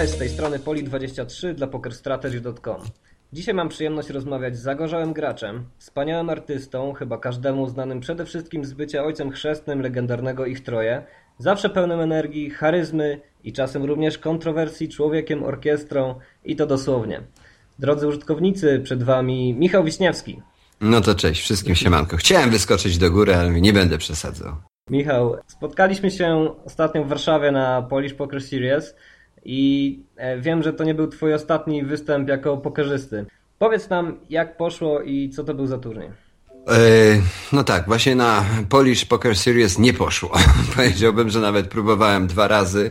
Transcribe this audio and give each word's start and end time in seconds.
Cześć, 0.00 0.12
z 0.12 0.18
tej 0.18 0.28
strony 0.28 0.58
Poli23 0.58 1.54
dla 1.54 1.66
PokerStrategy.com. 1.66 2.80
Dzisiaj 3.32 3.54
mam 3.54 3.68
przyjemność 3.68 4.10
rozmawiać 4.10 4.56
z 4.56 4.62
zagorzałym 4.62 5.12
graczem, 5.12 5.64
wspaniałym 5.78 6.30
artystą, 6.30 6.92
chyba 6.92 7.18
każdemu 7.18 7.68
znanym 7.68 8.00
przede 8.00 8.24
wszystkim 8.24 8.64
z 8.64 8.72
bycia 8.72 9.04
ojcem 9.04 9.30
chrzestnym 9.30 9.80
legendarnego 9.80 10.46
Ich 10.46 10.62
Troje, 10.62 11.02
zawsze 11.38 11.70
pełnym 11.70 12.00
energii, 12.00 12.50
charyzmy 12.50 13.20
i 13.44 13.52
czasem 13.52 13.84
również 13.84 14.18
kontrowersji 14.18 14.88
człowiekiem 14.88 15.44
orkiestrą 15.44 16.14
i 16.44 16.56
to 16.56 16.66
dosłownie. 16.66 17.20
Drodzy 17.78 18.06
użytkownicy, 18.06 18.80
przed 18.84 19.02
Wami 19.02 19.54
Michał 19.54 19.84
Wiśniewski. 19.84 20.42
No 20.80 21.00
to 21.00 21.14
cześć, 21.14 21.42
wszystkim 21.42 21.74
siemanko. 21.74 22.16
Chciałem 22.16 22.50
wyskoczyć 22.50 22.98
do 22.98 23.10
góry, 23.10 23.34
ale 23.34 23.50
nie 23.50 23.72
będę 23.72 23.98
przesadzał. 23.98 24.56
Michał, 24.90 25.36
spotkaliśmy 25.46 26.10
się 26.10 26.54
ostatnio 26.64 27.04
w 27.04 27.08
Warszawie 27.08 27.52
na 27.52 27.82
Polish 27.82 28.14
Poker 28.14 28.42
Series 28.42 28.94
i 29.44 29.98
e, 30.16 30.40
wiem, 30.40 30.62
że 30.62 30.72
to 30.72 30.84
nie 30.84 30.94
był 30.94 31.06
twój 31.06 31.34
ostatni 31.34 31.84
występ 31.84 32.28
jako 32.28 32.56
pokerzysty. 32.56 33.26
Powiedz 33.58 33.90
nam, 33.90 34.18
jak 34.30 34.56
poszło 34.56 35.02
i 35.02 35.30
co 35.30 35.44
to 35.44 35.54
był 35.54 35.66
za 35.66 35.78
turniej? 35.78 36.08
Yy, 36.66 37.22
no 37.52 37.64
tak, 37.64 37.86
właśnie 37.86 38.14
na 38.14 38.44
Polish 38.68 39.04
Poker 39.04 39.36
Series 39.36 39.78
nie 39.78 39.92
poszło. 39.92 40.30
Powiedziałbym, 40.76 41.30
że 41.30 41.40
nawet 41.40 41.68
próbowałem 41.68 42.26
dwa 42.26 42.48
razy 42.48 42.90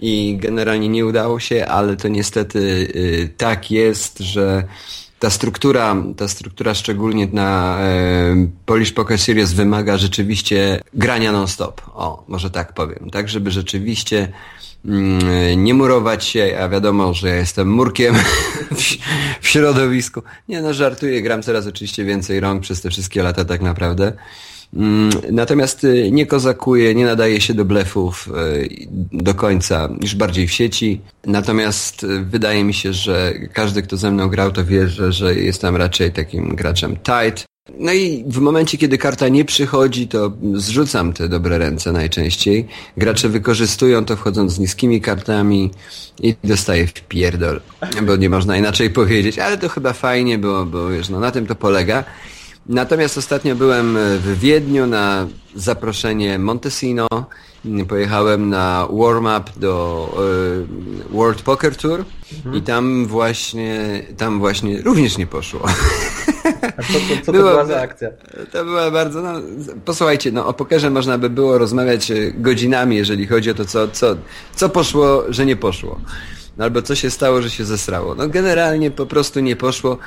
i 0.00 0.36
generalnie 0.40 0.88
nie 0.88 1.06
udało 1.06 1.40
się, 1.40 1.66
ale 1.66 1.96
to 1.96 2.08
niestety 2.08 2.92
yy, 2.94 3.28
tak 3.28 3.70
jest, 3.70 4.18
że 4.18 4.64
ta 5.22 5.30
struktura, 5.30 5.96
ta 6.16 6.28
struktura 6.28 6.74
szczególnie 6.74 7.28
na 7.32 7.78
e, 7.80 8.46
Polish 8.66 8.92
Poker 8.92 9.18
Series 9.18 9.52
wymaga 9.52 9.98
rzeczywiście 9.98 10.80
grania 10.94 11.32
non-stop. 11.32 11.82
O, 11.94 12.24
może 12.28 12.50
tak 12.50 12.74
powiem. 12.74 13.10
Tak, 13.10 13.28
żeby 13.28 13.50
rzeczywiście 13.50 14.32
nie 15.56 15.74
murować 15.74 16.24
się, 16.24 16.58
a 16.60 16.68
wiadomo, 16.68 17.14
że 17.14 17.28
ja 17.28 17.34
jestem 17.34 17.70
murkiem 17.70 18.14
w, 19.40 19.48
środowisku. 19.48 20.22
Nie 20.48 20.62
no, 20.62 20.74
żartuję, 20.74 21.22
gram 21.22 21.42
coraz 21.42 21.66
oczywiście 21.66 22.04
więcej 22.04 22.40
rąk 22.40 22.62
przez 22.62 22.80
te 22.80 22.90
wszystkie 22.90 23.22
lata 23.22 23.44
tak 23.44 23.62
naprawdę. 23.62 24.12
Mm, 24.76 25.10
natomiast 25.30 25.84
y, 25.84 26.10
nie 26.12 26.26
kozakuje, 26.26 26.94
nie 26.94 27.04
nadaje 27.04 27.40
się 27.40 27.54
do 27.54 27.64
blefów 27.64 28.28
y, 28.28 28.86
do 29.12 29.34
końca, 29.34 29.88
niż 30.00 30.14
bardziej 30.14 30.48
w 30.48 30.52
sieci. 30.52 31.00
Natomiast 31.26 32.04
y, 32.04 32.24
wydaje 32.24 32.64
mi 32.64 32.74
się, 32.74 32.92
że 32.92 33.34
każdy, 33.52 33.82
kto 33.82 33.96
ze 33.96 34.10
mną 34.10 34.28
grał, 34.28 34.52
to 34.52 34.64
wie, 34.64 34.88
że, 34.88 35.12
że 35.12 35.34
jestem 35.34 35.76
raczej 35.76 36.12
takim 36.12 36.56
graczem 36.56 36.96
tight. 36.96 37.51
No 37.78 37.92
i 37.92 38.24
w 38.26 38.38
momencie, 38.38 38.78
kiedy 38.78 38.98
karta 38.98 39.28
nie 39.28 39.44
przychodzi, 39.44 40.08
to 40.08 40.32
zrzucam 40.54 41.12
te 41.12 41.28
dobre 41.28 41.58
ręce 41.58 41.92
najczęściej. 41.92 42.68
Gracze 42.96 43.28
wykorzystują 43.28 44.04
to 44.04 44.16
wchodząc 44.16 44.52
z 44.52 44.58
niskimi 44.58 45.00
kartami 45.00 45.70
i 46.20 46.34
dostaję 46.44 46.86
w 46.86 46.92
pierdol, 46.92 47.60
bo 48.02 48.16
nie 48.16 48.30
można 48.30 48.56
inaczej 48.56 48.90
powiedzieć, 48.90 49.38
ale 49.38 49.58
to 49.58 49.68
chyba 49.68 49.92
fajnie, 49.92 50.38
bo, 50.38 50.66
bo 50.66 50.88
wiesz, 50.88 51.08
no 51.08 51.20
na 51.20 51.30
tym 51.30 51.46
to 51.46 51.54
polega. 51.54 52.04
Natomiast 52.66 53.18
ostatnio 53.18 53.56
byłem 53.56 53.98
w 54.18 54.38
Wiedniu 54.38 54.86
na 54.86 55.26
zaproszenie 55.54 56.38
Montesino. 56.38 57.06
Pojechałem 57.88 58.48
na 58.48 58.88
warm-up 58.90 59.50
do 59.56 60.08
y, 61.10 61.14
World 61.14 61.42
Poker 61.42 61.76
Tour 61.76 62.04
i 62.54 62.62
tam 62.62 63.06
właśnie, 63.06 64.02
tam 64.16 64.38
właśnie 64.38 64.82
również 64.82 65.18
nie 65.18 65.26
poszło. 65.26 65.60
A 66.76 66.82
co, 66.82 66.92
co, 66.92 67.16
co 67.24 67.32
to 67.32 67.32
była 67.32 67.64
za 67.64 67.80
akcja? 67.80 68.08
To 68.52 68.64
była 68.64 68.90
bardzo, 68.90 69.22
no, 69.22 69.32
posłuchajcie, 69.84 70.32
no 70.32 70.46
o 70.46 70.52
pokerze 70.52 70.90
można 70.90 71.18
by 71.18 71.30
było 71.30 71.58
rozmawiać 71.58 72.10
y, 72.10 72.34
godzinami, 72.38 72.96
jeżeli 72.96 73.26
chodzi 73.26 73.50
o 73.50 73.54
to, 73.54 73.64
co, 73.64 73.88
co, 73.88 74.16
co 74.56 74.68
poszło, 74.68 75.24
że 75.28 75.46
nie 75.46 75.56
poszło. 75.56 76.00
No, 76.56 76.64
albo 76.64 76.82
co 76.82 76.94
się 76.94 77.10
stało, 77.10 77.42
że 77.42 77.50
się 77.50 77.64
zesrało. 77.64 78.14
No 78.14 78.28
generalnie 78.28 78.90
po 78.90 79.06
prostu 79.06 79.40
nie 79.40 79.56
poszło. 79.56 79.98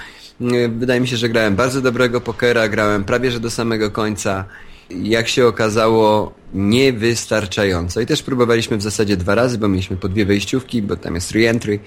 Wydaje 0.69 1.01
mi 1.01 1.07
się, 1.07 1.17
że 1.17 1.29
grałem 1.29 1.55
bardzo 1.55 1.81
dobrego 1.81 2.21
pokera, 2.21 2.67
grałem 2.67 3.03
prawie 3.03 3.31
że 3.31 3.39
do 3.39 3.49
samego 3.49 3.91
końca. 3.91 4.45
Jak 4.89 5.27
się 5.27 5.47
okazało, 5.47 6.33
niewystarczająco. 6.53 8.01
I 8.01 8.05
też 8.05 8.23
próbowaliśmy 8.23 8.77
w 8.77 8.81
zasadzie 8.81 9.17
dwa 9.17 9.35
razy, 9.35 9.57
bo 9.57 9.67
mieliśmy 9.67 9.97
po 9.97 10.09
dwie 10.09 10.25
wejściówki, 10.25 10.81
bo 10.81 10.95
tam 10.95 11.15
jest 11.15 11.31
reentry, 11.31 11.79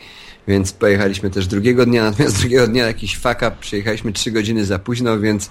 więc 0.48 0.72
pojechaliśmy 0.72 1.30
też 1.30 1.46
drugiego 1.46 1.86
dnia, 1.86 2.04
natomiast 2.10 2.40
drugiego 2.40 2.66
dnia 2.66 2.86
jakiś 2.86 3.16
fuck 3.16 3.36
up, 3.36 3.52
przyjechaliśmy 3.60 4.12
trzy 4.12 4.30
godziny 4.30 4.66
za 4.66 4.78
późno, 4.78 5.20
więc 5.20 5.46
e, 5.46 5.50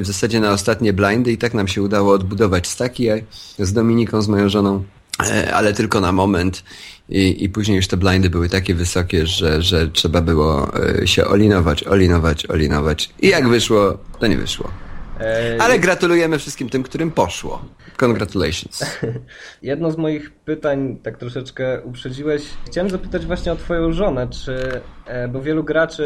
w 0.00 0.06
zasadzie 0.06 0.40
na 0.40 0.52
ostatnie 0.52 0.92
blindy 0.92 1.32
i 1.32 1.38
tak 1.38 1.54
nam 1.54 1.68
się 1.68 1.82
udało 1.82 2.12
odbudować 2.12 2.66
staki 2.66 3.08
z 3.58 3.72
Dominiką, 3.72 4.22
z 4.22 4.28
moją 4.28 4.48
żoną, 4.48 4.84
e, 5.22 5.54
ale 5.54 5.72
tylko 5.72 6.00
na 6.00 6.12
moment 6.12 6.64
i, 7.08 7.44
i 7.44 7.48
później 7.48 7.76
już 7.76 7.86
te 7.88 7.96
blindy 7.96 8.30
były 8.30 8.48
takie 8.48 8.74
wysokie, 8.74 9.26
że, 9.26 9.62
że 9.62 9.88
trzeba 9.88 10.20
było 10.20 10.70
e, 11.02 11.06
się 11.06 11.24
olinować, 11.24 11.84
olinować, 11.84 12.46
olinować. 12.46 13.10
I 13.20 13.28
jak 13.28 13.48
wyszło, 13.48 13.98
to 14.20 14.26
nie 14.26 14.36
wyszło. 14.36 14.89
E, 15.20 15.56
Ale 15.62 15.78
gratulujemy 15.78 16.38
wszystkim 16.38 16.68
tym, 16.68 16.82
którym 16.82 17.10
poszło. 17.10 17.64
Congratulations. 17.96 19.00
Jedno 19.62 19.90
z 19.90 19.98
moich 19.98 20.30
pytań, 20.32 20.98
tak 21.02 21.18
troszeczkę 21.18 21.82
uprzedziłeś. 21.82 22.42
Chciałem 22.66 22.90
zapytać 22.90 23.26
właśnie 23.26 23.52
o 23.52 23.56
twoją 23.56 23.92
żonę, 23.92 24.28
czy, 24.28 24.80
e, 25.06 25.28
bo 25.28 25.42
wielu 25.42 25.64
graczy 25.64 26.04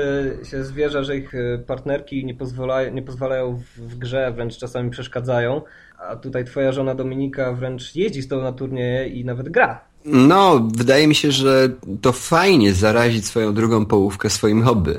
się 0.50 0.64
zwierza, 0.64 1.02
że 1.02 1.16
ich 1.16 1.32
partnerki 1.66 2.24
nie, 2.24 2.34
pozwala, 2.34 2.88
nie 2.88 3.02
pozwalają 3.02 3.60
w 3.76 3.98
grze, 3.98 4.32
wręcz 4.32 4.58
czasami 4.58 4.90
przeszkadzają, 4.90 5.62
a 5.98 6.16
tutaj 6.16 6.44
twoja 6.44 6.72
żona 6.72 6.94
Dominika 6.94 7.52
wręcz 7.52 7.94
jeździ 7.94 8.22
z 8.22 8.28
tobą 8.28 8.42
na 8.42 8.52
turnieje 8.52 9.08
i 9.08 9.24
nawet 9.24 9.48
gra. 9.48 9.84
No, 10.04 10.68
wydaje 10.76 11.06
mi 11.06 11.14
się, 11.14 11.32
że 11.32 11.68
to 12.02 12.12
fajnie 12.12 12.72
zarazić 12.72 13.26
swoją 13.26 13.54
drugą 13.54 13.86
połówkę 13.86 14.30
swoim 14.30 14.62
hobby. 14.62 14.94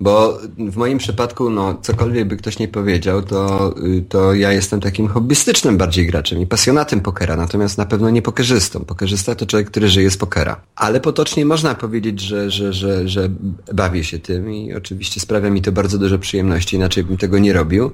Bo 0.00 0.38
w 0.58 0.76
moim 0.76 0.98
przypadku, 0.98 1.50
no, 1.50 1.78
cokolwiek 1.82 2.28
by 2.28 2.36
ktoś 2.36 2.58
nie 2.58 2.68
powiedział, 2.68 3.22
to, 3.22 3.74
y, 3.84 4.04
to 4.08 4.34
ja 4.34 4.52
jestem 4.52 4.80
takim 4.80 5.08
hobbystycznym 5.08 5.76
bardziej 5.76 6.06
graczem 6.06 6.40
i 6.40 6.46
pasjonatem 6.46 7.00
pokera, 7.00 7.36
natomiast 7.36 7.78
na 7.78 7.86
pewno 7.86 8.10
nie 8.10 8.22
pokerzystą. 8.22 8.84
Pokerzysta 8.84 9.34
to 9.34 9.46
człowiek, 9.46 9.70
który 9.70 9.88
żyje 9.88 10.10
z 10.10 10.16
pokera. 10.16 10.60
Ale 10.76 11.00
potocznie 11.00 11.46
można 11.46 11.74
powiedzieć, 11.74 12.20
że, 12.20 12.50
że, 12.50 12.72
że, 12.72 13.08
że 13.08 13.30
bawię 13.74 14.04
się 14.04 14.18
tym 14.18 14.52
i 14.52 14.74
oczywiście 14.74 15.20
sprawia 15.20 15.50
mi 15.50 15.62
to 15.62 15.72
bardzo 15.72 15.98
dużo 15.98 16.18
przyjemności, 16.18 16.76
inaczej 16.76 17.04
bym 17.04 17.16
tego 17.16 17.38
nie 17.38 17.52
robił. 17.52 17.90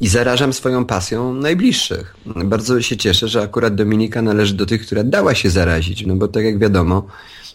I 0.00 0.08
zarażam 0.08 0.52
swoją 0.52 0.84
pasją 0.84 1.34
najbliższych. 1.34 2.16
Bardzo 2.44 2.82
się 2.82 2.96
cieszę, 2.96 3.28
że 3.28 3.42
akurat 3.42 3.74
Dominika 3.74 4.22
należy 4.22 4.54
do 4.54 4.66
tych, 4.66 4.86
która 4.86 5.04
dała 5.04 5.34
się 5.34 5.50
zarazić, 5.50 6.06
no 6.06 6.16
bo 6.16 6.28
tak 6.28 6.44
jak 6.44 6.58
wiadomo, 6.58 7.06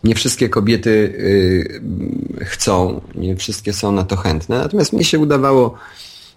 nie 0.03 0.15
wszystkie 0.15 0.49
kobiety 0.49 0.89
y, 0.89 2.45
chcą, 2.45 3.01
nie 3.15 3.35
wszystkie 3.35 3.73
są 3.73 3.91
na 3.91 4.03
to 4.03 4.15
chętne, 4.15 4.57
natomiast 4.57 4.93
mnie 4.93 5.03
się 5.03 5.19
udawało 5.19 5.75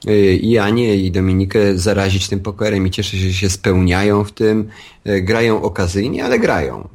y, 0.09 0.37
i 0.37 0.59
Anię 0.59 0.97
i 0.97 1.11
Dominikę 1.11 1.79
zarazić 1.79 2.29
tym 2.29 2.41
pokerem 2.41 2.87
i 2.87 2.91
cieszę 2.91 3.17
się, 3.17 3.27
że 3.27 3.33
się 3.33 3.51
spełniają 3.51 4.25
w 4.25 4.33
tym, 4.33 4.69
y, 5.07 5.23
grają 5.23 5.63
okazyjnie, 5.63 6.25
ale 6.25 6.39
grają. 6.39 6.89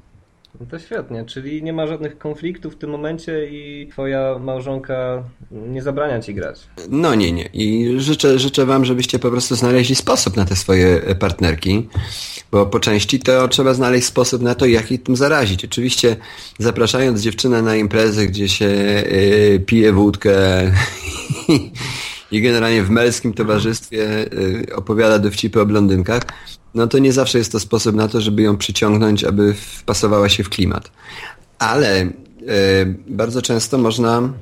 No 0.63 0.69
to 0.69 0.79
świetnie, 0.79 1.25
czyli 1.25 1.63
nie 1.63 1.73
ma 1.73 1.87
żadnych 1.87 2.17
konfliktów 2.17 2.73
w 2.73 2.77
tym 2.77 2.89
momencie 2.89 3.47
i 3.49 3.87
twoja 3.91 4.39
małżonka 4.39 5.23
nie 5.51 5.81
zabrania 5.81 6.19
ci 6.19 6.33
grać. 6.33 6.59
No 6.89 7.15
nie, 7.15 7.31
nie. 7.31 7.49
I 7.53 7.93
życzę, 7.97 8.39
życzę 8.39 8.65
wam, 8.65 8.85
żebyście 8.85 9.19
po 9.19 9.31
prostu 9.31 9.55
znaleźli 9.55 9.95
sposób 9.95 10.37
na 10.37 10.45
te 10.45 10.55
swoje 10.55 11.15
partnerki, 11.19 11.89
bo 12.51 12.65
po 12.65 12.79
części 12.79 13.19
to 13.19 13.47
trzeba 13.47 13.73
znaleźć 13.73 14.07
sposób 14.07 14.41
na 14.41 14.55
to, 14.55 14.65
jak 14.65 14.91
ich 14.91 15.03
tym 15.03 15.15
zarazić. 15.15 15.65
Oczywiście 15.65 16.15
zapraszając 16.59 17.21
dziewczynę 17.21 17.61
na 17.61 17.75
imprezę, 17.75 18.27
gdzie 18.27 18.49
się 18.49 18.65
yy, 18.65 19.59
pije 19.65 19.93
wódkę 19.93 20.35
i 22.33 22.41
generalnie 22.41 22.83
w 22.83 22.89
męskim 22.89 23.33
towarzystwie 23.33 23.97
yy, 23.97 24.75
opowiada 24.75 25.19
dowcipy 25.19 25.61
o 25.61 25.65
blondynkach, 25.65 26.23
no 26.73 26.87
to 26.87 26.99
nie 26.99 27.13
zawsze 27.13 27.37
jest 27.37 27.51
to 27.51 27.59
sposób 27.59 27.95
na 27.95 28.07
to, 28.07 28.21
żeby 28.21 28.41
ją 28.41 28.57
przyciągnąć, 28.57 29.23
aby 29.23 29.53
wpasowała 29.53 30.29
się 30.29 30.43
w 30.43 30.49
klimat. 30.49 30.91
Ale 31.59 31.99
yy, 31.99 32.09
bardzo 33.07 33.41
często 33.41 33.77
można 33.77 34.33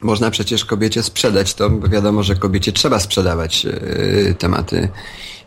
można 0.00 0.30
przecież 0.30 0.64
kobiecie 0.64 1.02
sprzedać 1.02 1.54
to, 1.54 1.70
bo 1.70 1.88
wiadomo, 1.88 2.22
że 2.22 2.36
kobiecie 2.36 2.72
trzeba 2.72 3.00
sprzedawać 3.00 3.64
yy, 3.64 4.34
tematy 4.38 4.88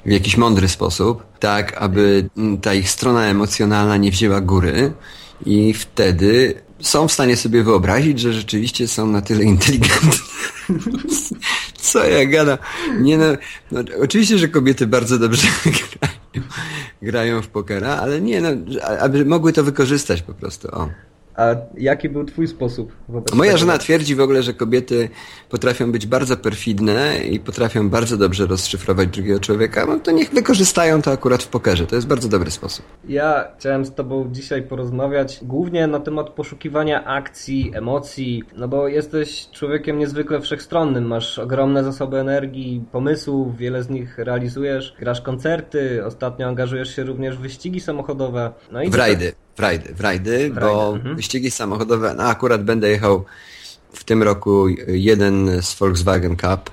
w 0.06 0.12
jakiś 0.12 0.38
mądry 0.38 0.68
sposób, 0.68 1.24
tak 1.40 1.82
aby 1.82 2.30
ta 2.62 2.74
ich 2.74 2.90
strona 2.90 3.26
emocjonalna 3.26 3.98
nie 3.98 4.12
wzięła 4.12 4.42
góry 4.42 4.94
i 5.46 5.74
wtedy 5.74 6.62
są 6.82 7.08
w 7.08 7.12
stanie 7.12 7.38
sobie 7.38 7.64
wyobrazić, 7.64 8.20
że 8.20 8.34
rzeczywiście 8.34 8.88
są 8.88 9.08
na 9.08 9.22
tyle 9.22 9.44
inteligentne. 9.56 10.12
Co 11.82 12.06
ja 12.06 12.26
gada? 12.26 12.58
Nie 13.00 13.18
no, 13.18 13.26
no, 13.72 13.82
oczywiście, 14.04 14.38
że 14.38 14.48
kobiety 14.48 14.88
bardzo 14.88 15.20
dobrze 15.20 15.48
grają, 15.92 16.48
grają 17.02 17.42
w 17.42 17.48
pokera, 17.48 17.96
ale 17.96 18.22
nie 18.22 18.42
no, 18.42 18.50
aby 19.00 19.26
mogły 19.26 19.54
to 19.54 19.64
wykorzystać 19.64 20.22
po 20.22 20.34
prostu, 20.34 20.68
o. 20.68 20.90
A 21.36 21.56
jaki 21.78 22.10
był 22.10 22.26
twój 22.26 22.48
sposób 22.48 22.92
wobec 23.10 23.34
Moja 23.34 23.52
tego? 23.52 23.60
żona 23.60 23.78
twierdzi 23.78 24.16
w 24.16 24.22
ogóle, 24.22 24.44
że 24.44 24.54
kobiety 24.54 25.10
potrafią 25.50 25.92
być 25.92 26.06
bardzo 26.08 26.38
perfidne 26.38 27.18
i 27.18 27.40
potrafią 27.40 27.90
bardzo 27.90 28.18
dobrze 28.18 28.46
rozszyfrować 28.46 29.08
drugiego 29.08 29.40
człowieka. 29.40 29.86
No 29.86 30.00
to 30.00 30.12
niech 30.12 30.30
wykorzystają 30.30 31.02
to 31.02 31.12
akurat 31.12 31.44
w 31.44 31.48
pokerze. 31.48 31.88
To 31.88 31.96
jest 31.96 32.08
bardzo 32.08 32.30
dobry 32.30 32.52
sposób. 32.52 32.86
Ja 33.08 33.48
chciałem 33.60 33.86
z 33.86 33.94
tobą 33.94 34.30
dzisiaj 34.32 34.62
porozmawiać 34.64 35.40
głównie 35.42 35.88
na 35.88 36.00
temat 36.00 36.30
poszukiwania 36.30 37.06
akcji, 37.06 37.72
emocji, 37.76 38.44
no 38.58 38.68
bo 38.68 38.88
jesteś 38.88 39.48
człowiekiem 39.52 40.00
niezwykle 40.00 40.42
wszechstronnym, 40.42 41.06
masz 41.08 41.40
ogromne 41.40 41.84
zasoby 41.84 42.18
energii, 42.18 42.84
pomysłów, 42.92 43.58
wiele 43.58 43.84
z 43.84 43.90
nich 43.90 44.18
realizujesz, 44.18 44.94
grasz 45.00 45.22
koncerty, 45.22 46.06
ostatnio 46.06 46.48
angażujesz 46.48 46.96
się 46.96 47.04
również 47.04 47.38
w 47.38 47.42
wyścigi 47.42 47.80
samochodowe. 47.80 48.52
No 48.72 48.84
i 48.84 48.90
W 48.90 48.96
rajdy, 48.96 49.34
w 49.56 49.60
rajdy, 49.60 49.94
w 49.94 50.02
rajdy, 50.02 50.52
bo 50.62 50.94
mhm. 50.96 51.16
wyścigi 51.16 51.52
samochodowe, 51.52 52.14
no 52.18 52.24
akurat 52.24 52.64
będę 52.64 52.90
jechał 52.90 53.26
w 53.94 54.04
tym 54.04 54.24
roku 54.24 54.68
jeden 54.88 55.62
z 55.62 55.76
Volkswagen 55.80 56.38
Cup, 56.38 56.70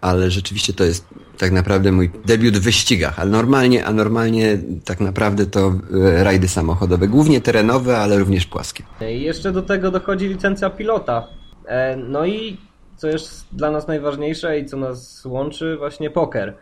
ale 0.00 0.30
rzeczywiście 0.30 0.72
to 0.72 0.84
jest 0.84 1.04
tak 1.38 1.52
naprawdę 1.52 1.92
mój 1.92 2.10
debiut 2.24 2.56
w 2.56 2.62
wyścigach, 2.62 3.20
ale 3.20 3.30
normalnie, 3.30 3.84
a 3.84 3.92
normalnie 3.92 4.58
tak 4.84 5.00
naprawdę 5.00 5.46
to 5.46 5.72
e, 6.18 6.24
rajdy 6.24 6.48
samochodowe, 6.48 7.08
głównie 7.08 7.40
terenowe, 7.40 7.98
ale 7.98 8.18
również 8.18 8.46
płaskie. 8.46 8.84
I 9.10 9.22
jeszcze 9.22 9.52
do 9.52 9.62
tego 9.62 9.90
dochodzi 9.90 10.28
licencja 10.28 10.70
pilota. 10.70 11.28
E, 11.66 11.96
No 11.96 12.26
i 12.26 12.56
co 12.96 13.08
jest 13.08 13.46
dla 13.52 13.70
nas 13.70 13.88
najważniejsze 13.88 14.58
i 14.58 14.66
co 14.66 14.76
nas 14.76 15.24
łączy, 15.24 15.76
właśnie 15.76 16.10
poker. 16.10 16.56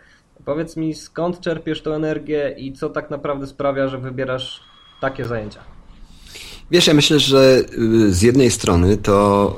Powiedz 0.44 0.76
mi, 0.76 0.94
skąd 0.94 1.40
czerpiesz 1.40 1.82
tę 1.82 1.90
energię 1.90 2.54
i 2.58 2.72
co 2.72 2.90
tak 2.90 3.10
naprawdę 3.10 3.46
sprawia, 3.46 3.88
że 3.88 3.98
wybierasz 3.98 4.60
takie 5.00 5.24
zajęcia? 5.24 5.60
Wiesz, 6.70 6.86
ja 6.86 6.94
myślę, 6.94 7.18
że 7.20 7.62
y, 7.78 8.14
z 8.14 8.22
jednej 8.22 8.50
strony 8.50 8.96
to 8.96 9.56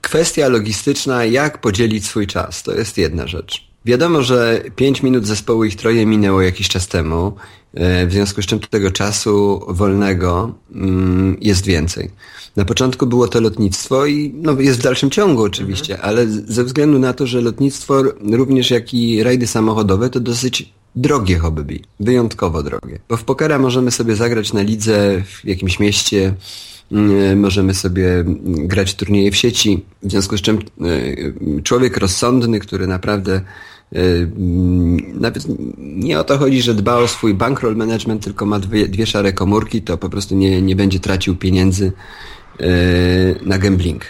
kwestia 0.00 0.48
logistyczna, 0.48 1.24
jak 1.24 1.60
podzielić 1.60 2.06
swój 2.06 2.26
czas, 2.26 2.62
to 2.62 2.74
jest 2.74 2.98
jedna 2.98 3.26
rzecz. 3.26 3.64
Wiadomo, 3.84 4.22
że 4.22 4.62
5 4.76 5.02
minut 5.02 5.26
zespołu 5.26 5.64
ich 5.64 5.76
troje 5.76 6.06
minęło 6.06 6.42
jakiś 6.42 6.68
czas 6.68 6.88
temu, 6.88 7.32
e, 7.74 8.06
w 8.06 8.12
związku 8.12 8.42
z 8.42 8.46
czym 8.46 8.60
tego 8.60 8.90
czasu 8.90 9.64
wolnego 9.68 10.54
mm, 10.74 11.36
jest 11.40 11.66
więcej. 11.66 12.10
Na 12.56 12.64
początku 12.64 13.06
było 13.06 13.28
to 13.28 13.40
lotnictwo 13.40 14.06
i 14.06 14.32
no, 14.36 14.60
jest 14.60 14.78
w 14.80 14.82
dalszym 14.82 15.10
ciągu 15.10 15.42
oczywiście, 15.42 16.00
ale 16.00 16.26
z- 16.28 16.46
ze 16.48 16.64
względu 16.64 16.98
na 16.98 17.12
to, 17.12 17.26
że 17.26 17.40
lotnictwo 17.40 18.02
również 18.32 18.70
jak 18.70 18.94
i 18.94 19.22
rajdy 19.22 19.46
samochodowe 19.46 20.10
to 20.10 20.20
dosyć 20.20 20.72
drogie 20.96 21.38
hobby, 21.38 21.82
wyjątkowo 22.00 22.62
drogie. 22.62 22.98
Bo 23.08 23.16
w 23.16 23.24
pokera 23.24 23.58
możemy 23.58 23.90
sobie 23.90 24.16
zagrać 24.16 24.52
na 24.52 24.62
lidze 24.62 25.22
w 25.26 25.44
jakimś 25.44 25.80
mieście, 25.80 26.34
mm, 26.92 27.40
możemy 27.40 27.74
sobie 27.74 28.14
mm, 28.14 28.68
grać 28.68 28.94
turnieje 28.94 29.30
w 29.30 29.36
sieci, 29.36 29.84
w 30.02 30.10
związku 30.10 30.36
z 30.36 30.40
czym 30.40 30.58
e, 30.58 31.62
człowiek 31.62 31.96
rozsądny, 31.96 32.60
który 32.60 32.86
naprawdę 32.86 33.34
e, 33.34 33.42
mm, 33.92 35.20
nawet 35.20 35.44
nie 35.78 36.20
o 36.20 36.24
to 36.24 36.38
chodzi, 36.38 36.62
że 36.62 36.74
dba 36.74 36.96
o 36.96 37.08
swój 37.08 37.34
bankroll 37.34 37.76
management, 37.76 38.24
tylko 38.24 38.46
ma 38.46 38.58
dwie, 38.58 38.88
dwie 38.88 39.06
szare 39.06 39.32
komórki, 39.32 39.82
to 39.82 39.98
po 39.98 40.08
prostu 40.08 40.34
nie, 40.34 40.62
nie 40.62 40.76
będzie 40.76 41.00
tracił 41.00 41.36
pieniędzy 41.36 41.92
e, 42.60 42.66
na 43.42 43.58
gambling. 43.58 44.04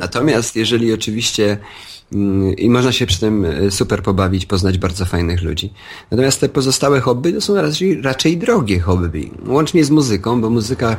Natomiast 0.00 0.56
jeżeli 0.56 0.92
oczywiście 0.92 1.58
i 2.58 2.70
można 2.70 2.92
się 2.92 3.06
przy 3.06 3.20
tym 3.20 3.44
e, 3.44 3.70
super 3.70 4.02
pobawić, 4.02 4.46
poznać 4.46 4.78
bardzo 4.78 5.04
fajnych 5.04 5.42
ludzi. 5.42 5.72
Natomiast 6.10 6.40
te 6.40 6.48
pozostałe 6.48 7.00
hobby 7.00 7.32
to 7.32 7.40
są 7.40 7.54
raczej, 7.54 8.02
raczej 8.02 8.36
drogie 8.36 8.80
hobby. 8.80 9.30
Łącznie 9.46 9.84
z 9.84 9.90
muzyką, 9.90 10.40
bo 10.40 10.50
muzyka 10.50 10.96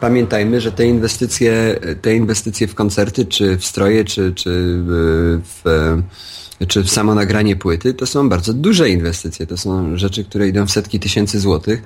Pamiętajmy, 0.00 0.60
że 0.60 0.72
te 0.72 0.86
inwestycje, 0.86 1.80
te 2.02 2.14
inwestycje 2.14 2.66
w 2.66 2.74
koncerty, 2.74 3.26
czy 3.26 3.56
w 3.56 3.64
stroje, 3.64 4.04
czy, 4.04 4.32
czy 4.34 4.50
w, 4.86 5.40
w 5.44 6.66
czy 6.66 6.82
w 6.82 6.90
samo 6.90 7.14
nagranie 7.14 7.56
płyty, 7.56 7.94
to 7.94 8.06
są 8.06 8.28
bardzo 8.28 8.52
duże 8.54 8.90
inwestycje. 8.90 9.46
To 9.46 9.56
są 9.56 9.96
rzeczy, 9.96 10.24
które 10.24 10.48
idą 10.48 10.66
w 10.66 10.70
setki 10.70 11.00
tysięcy 11.00 11.40
złotych 11.40 11.82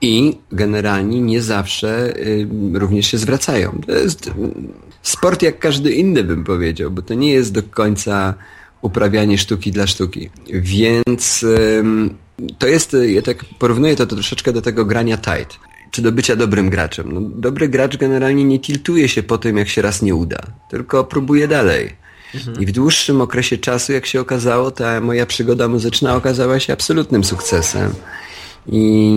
i 0.00 0.38
generalnie 0.52 1.20
nie 1.20 1.42
zawsze 1.42 2.14
również 2.72 3.06
się 3.06 3.18
zwracają. 3.18 3.80
To 3.86 3.92
jest 3.92 4.30
sport 5.08 5.42
jak 5.42 5.58
każdy 5.58 5.92
inny, 5.92 6.24
bym 6.24 6.44
powiedział, 6.44 6.90
bo 6.90 7.02
to 7.02 7.14
nie 7.14 7.32
jest 7.32 7.52
do 7.52 7.62
końca 7.62 8.34
uprawianie 8.82 9.38
sztuki 9.38 9.72
dla 9.72 9.86
sztuki. 9.86 10.30
Więc 10.52 11.44
to 12.58 12.66
jest, 12.66 12.96
ja 13.08 13.22
tak 13.22 13.44
porównuję 13.58 13.96
to, 13.96 14.06
to 14.06 14.14
troszeczkę 14.14 14.52
do 14.52 14.62
tego 14.62 14.84
grania 14.84 15.18
tight 15.18 15.58
czy 15.90 16.02
do 16.02 16.12
bycia 16.12 16.36
dobrym 16.36 16.70
graczem. 16.70 17.12
No, 17.12 17.20
dobry 17.20 17.68
gracz 17.68 17.96
generalnie 17.96 18.44
nie 18.44 18.58
tiltuje 18.58 19.08
się 19.08 19.22
po 19.22 19.38
tym, 19.38 19.56
jak 19.56 19.68
się 19.68 19.82
raz 19.82 20.02
nie 20.02 20.14
uda, 20.14 20.38
tylko 20.70 21.04
próbuje 21.04 21.48
dalej. 21.48 21.96
I 22.60 22.66
w 22.66 22.72
dłuższym 22.72 23.20
okresie 23.20 23.58
czasu, 23.58 23.92
jak 23.92 24.06
się 24.06 24.20
okazało, 24.20 24.70
ta 24.70 25.00
moja 25.00 25.26
przygoda 25.26 25.68
muzyczna 25.68 26.16
okazała 26.16 26.60
się 26.60 26.72
absolutnym 26.72 27.24
sukcesem. 27.24 27.92
I 28.66 29.16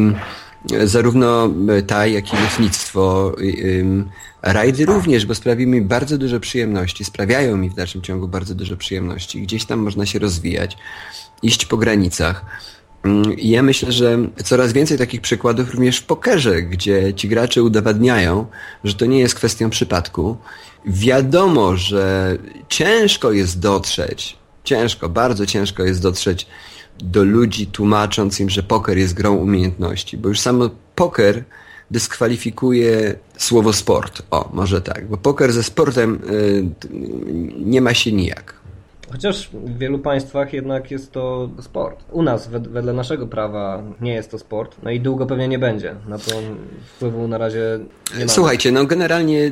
zarówno 0.83 1.49
ta, 1.87 2.07
jak 2.07 2.33
i 2.33 2.37
lotnictwo, 2.37 3.35
rajdy 4.41 4.85
również, 4.85 5.25
bo 5.25 5.35
sprawiły 5.35 5.71
mi 5.71 5.81
bardzo 5.81 6.17
dużo 6.17 6.39
przyjemności, 6.39 7.05
sprawiają 7.05 7.57
mi 7.57 7.69
w 7.69 7.73
dalszym 7.73 8.01
ciągu 8.01 8.27
bardzo 8.27 8.55
dużo 8.55 8.77
przyjemności. 8.77 9.41
Gdzieś 9.41 9.65
tam 9.65 9.79
można 9.79 10.05
się 10.05 10.19
rozwijać, 10.19 10.77
iść 11.41 11.65
po 11.65 11.77
granicach. 11.77 12.45
Mm, 13.03 13.39
I 13.39 13.49
ja 13.49 13.63
myślę, 13.63 13.91
że 13.91 14.17
coraz 14.43 14.73
więcej 14.73 14.97
takich 14.97 15.21
przykładów 15.21 15.71
również 15.71 15.97
w 15.97 16.05
pokerze, 16.05 16.61
gdzie 16.61 17.13
ci 17.13 17.27
gracze 17.27 17.63
udowadniają, 17.63 18.45
że 18.83 18.93
to 18.93 19.05
nie 19.05 19.19
jest 19.19 19.35
kwestią 19.35 19.69
przypadku. 19.69 20.37
Wiadomo, 20.85 21.77
że 21.77 22.37
ciężko 22.69 23.31
jest 23.31 23.59
dotrzeć, 23.59 24.37
ciężko, 24.63 25.09
bardzo 25.09 25.45
ciężko 25.45 25.83
jest 25.83 26.01
dotrzeć 26.01 26.47
do 26.99 27.23
ludzi, 27.23 27.67
tłumacząc 27.67 28.39
im, 28.39 28.49
że 28.49 28.63
poker 28.63 28.97
jest 28.97 29.13
grą 29.13 29.35
umiejętności, 29.35 30.17
bo 30.17 30.29
już 30.29 30.39
samo 30.39 30.69
poker 30.95 31.43
dyskwalifikuje 31.91 33.15
słowo 33.37 33.73
sport. 33.73 34.21
O, 34.31 34.49
może 34.53 34.81
tak, 34.81 35.07
bo 35.07 35.17
poker 35.17 35.53
ze 35.53 35.63
sportem 35.63 36.19
y, 36.29 36.63
nie 37.65 37.81
ma 37.81 37.93
się 37.93 38.11
nijak. 38.11 38.60
Chociaż 39.11 39.49
w 39.53 39.77
wielu 39.77 39.99
państwach 39.99 40.53
jednak 40.53 40.91
jest 40.91 41.11
to 41.11 41.49
sport. 41.61 42.03
U 42.11 42.23
nas, 42.23 42.49
wed- 42.49 42.67
wedle 42.67 42.93
naszego 42.93 43.27
prawa, 43.27 43.83
nie 44.01 44.13
jest 44.13 44.31
to 44.31 44.39
sport. 44.39 44.75
No 44.83 44.91
i 44.91 44.99
długo 44.99 45.25
pewnie 45.25 45.47
nie 45.47 45.59
będzie. 45.59 45.95
Na 46.07 46.17
to 46.17 46.31
wpływu 46.95 47.27
na 47.27 47.37
razie 47.37 47.79
nie 48.17 48.25
ma. 48.25 48.31
Słuchajcie, 48.31 48.71
no 48.71 48.85
generalnie 48.85 49.51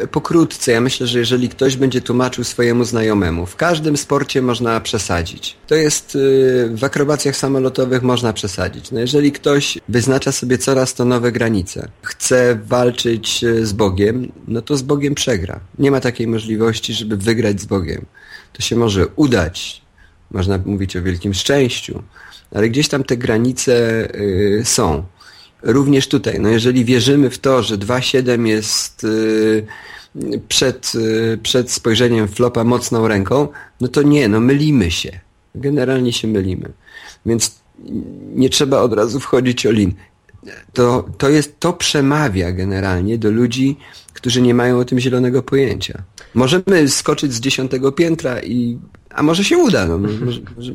e, 0.00 0.06
pokrótce, 0.06 0.72
ja 0.72 0.80
myślę, 0.80 1.06
że 1.06 1.18
jeżeli 1.18 1.48
ktoś 1.48 1.76
będzie 1.76 2.00
tłumaczył 2.00 2.44
swojemu 2.44 2.84
znajomemu, 2.84 3.46
w 3.46 3.56
każdym 3.56 3.96
sporcie 3.96 4.42
można 4.42 4.80
przesadzić. 4.80 5.56
To 5.66 5.74
jest 5.74 6.16
e, 6.16 6.18
w 6.76 6.84
akrobacjach 6.84 7.36
samolotowych 7.36 8.02
można 8.02 8.32
przesadzić. 8.32 8.90
No 8.90 9.00
jeżeli 9.00 9.32
ktoś 9.32 9.78
wyznacza 9.88 10.32
sobie 10.32 10.58
coraz 10.58 10.94
to 10.94 11.04
nowe 11.04 11.32
granice, 11.32 11.88
chce 12.02 12.58
walczyć 12.64 13.44
e, 13.44 13.66
z 13.66 13.72
Bogiem, 13.72 14.32
no 14.48 14.62
to 14.62 14.76
z 14.76 14.82
Bogiem 14.82 15.14
przegra. 15.14 15.60
Nie 15.78 15.90
ma 15.90 16.00
takiej 16.00 16.26
możliwości, 16.26 16.94
żeby 16.94 17.16
wygrać 17.16 17.60
z 17.60 17.64
Bogiem. 17.66 18.04
To 18.52 18.62
się 18.62 18.76
może 18.84 19.06
udać, 19.16 19.82
można 20.30 20.58
mówić 20.64 20.96
o 20.96 21.02
wielkim 21.02 21.34
szczęściu, 21.34 22.02
ale 22.54 22.68
gdzieś 22.68 22.88
tam 22.88 23.04
te 23.04 23.16
granice 23.16 23.74
y, 24.14 24.62
są. 24.64 25.04
Również 25.62 26.08
tutaj, 26.08 26.40
no 26.40 26.48
jeżeli 26.48 26.84
wierzymy 26.84 27.30
w 27.30 27.38
to, 27.38 27.62
że 27.62 27.78
2.7 27.78 28.46
jest 28.46 29.04
y, 29.04 29.66
przed, 30.48 30.92
y, 30.94 31.38
przed 31.42 31.70
spojrzeniem 31.72 32.28
flopa 32.28 32.64
mocną 32.64 33.08
ręką, 33.08 33.48
no 33.80 33.88
to 33.88 34.02
nie, 34.02 34.28
no 34.28 34.40
mylimy 34.40 34.90
się. 34.90 35.20
Generalnie 35.54 36.12
się 36.12 36.28
mylimy. 36.28 36.72
Więc 37.26 37.60
nie 38.34 38.50
trzeba 38.50 38.80
od 38.80 38.92
razu 38.92 39.20
wchodzić 39.20 39.66
o 39.66 39.70
lin. 39.70 39.94
To, 40.72 41.08
to, 41.18 41.28
jest, 41.28 41.60
to 41.60 41.72
przemawia 41.72 42.52
generalnie 42.52 43.18
do 43.18 43.30
ludzi, 43.30 43.76
którzy 44.12 44.42
nie 44.42 44.54
mają 44.54 44.78
o 44.78 44.84
tym 44.84 45.00
zielonego 45.00 45.42
pojęcia. 45.42 46.02
Możemy 46.34 46.88
skoczyć 46.88 47.32
z 47.32 47.40
dziesiątego 47.40 47.92
piętra 47.92 48.42
i... 48.42 48.78
A 49.10 49.22
może 49.22 49.44
się 49.44 49.58
uda, 49.58 49.86
no. 49.86 49.98
Może, 49.98 50.40
może, 50.56 50.72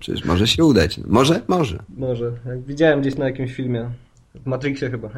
przecież 0.00 0.24
może 0.24 0.46
się 0.46 0.64
udać. 0.64 0.98
No. 0.98 1.04
Może? 1.08 1.42
Może. 1.48 1.82
Może. 1.96 2.32
Jak 2.46 2.62
widziałem 2.62 3.00
gdzieś 3.00 3.16
na 3.16 3.24
jakimś 3.24 3.54
filmie. 3.54 3.90
W 4.34 4.46
Matrixie 4.46 4.90
chyba. 4.90 5.08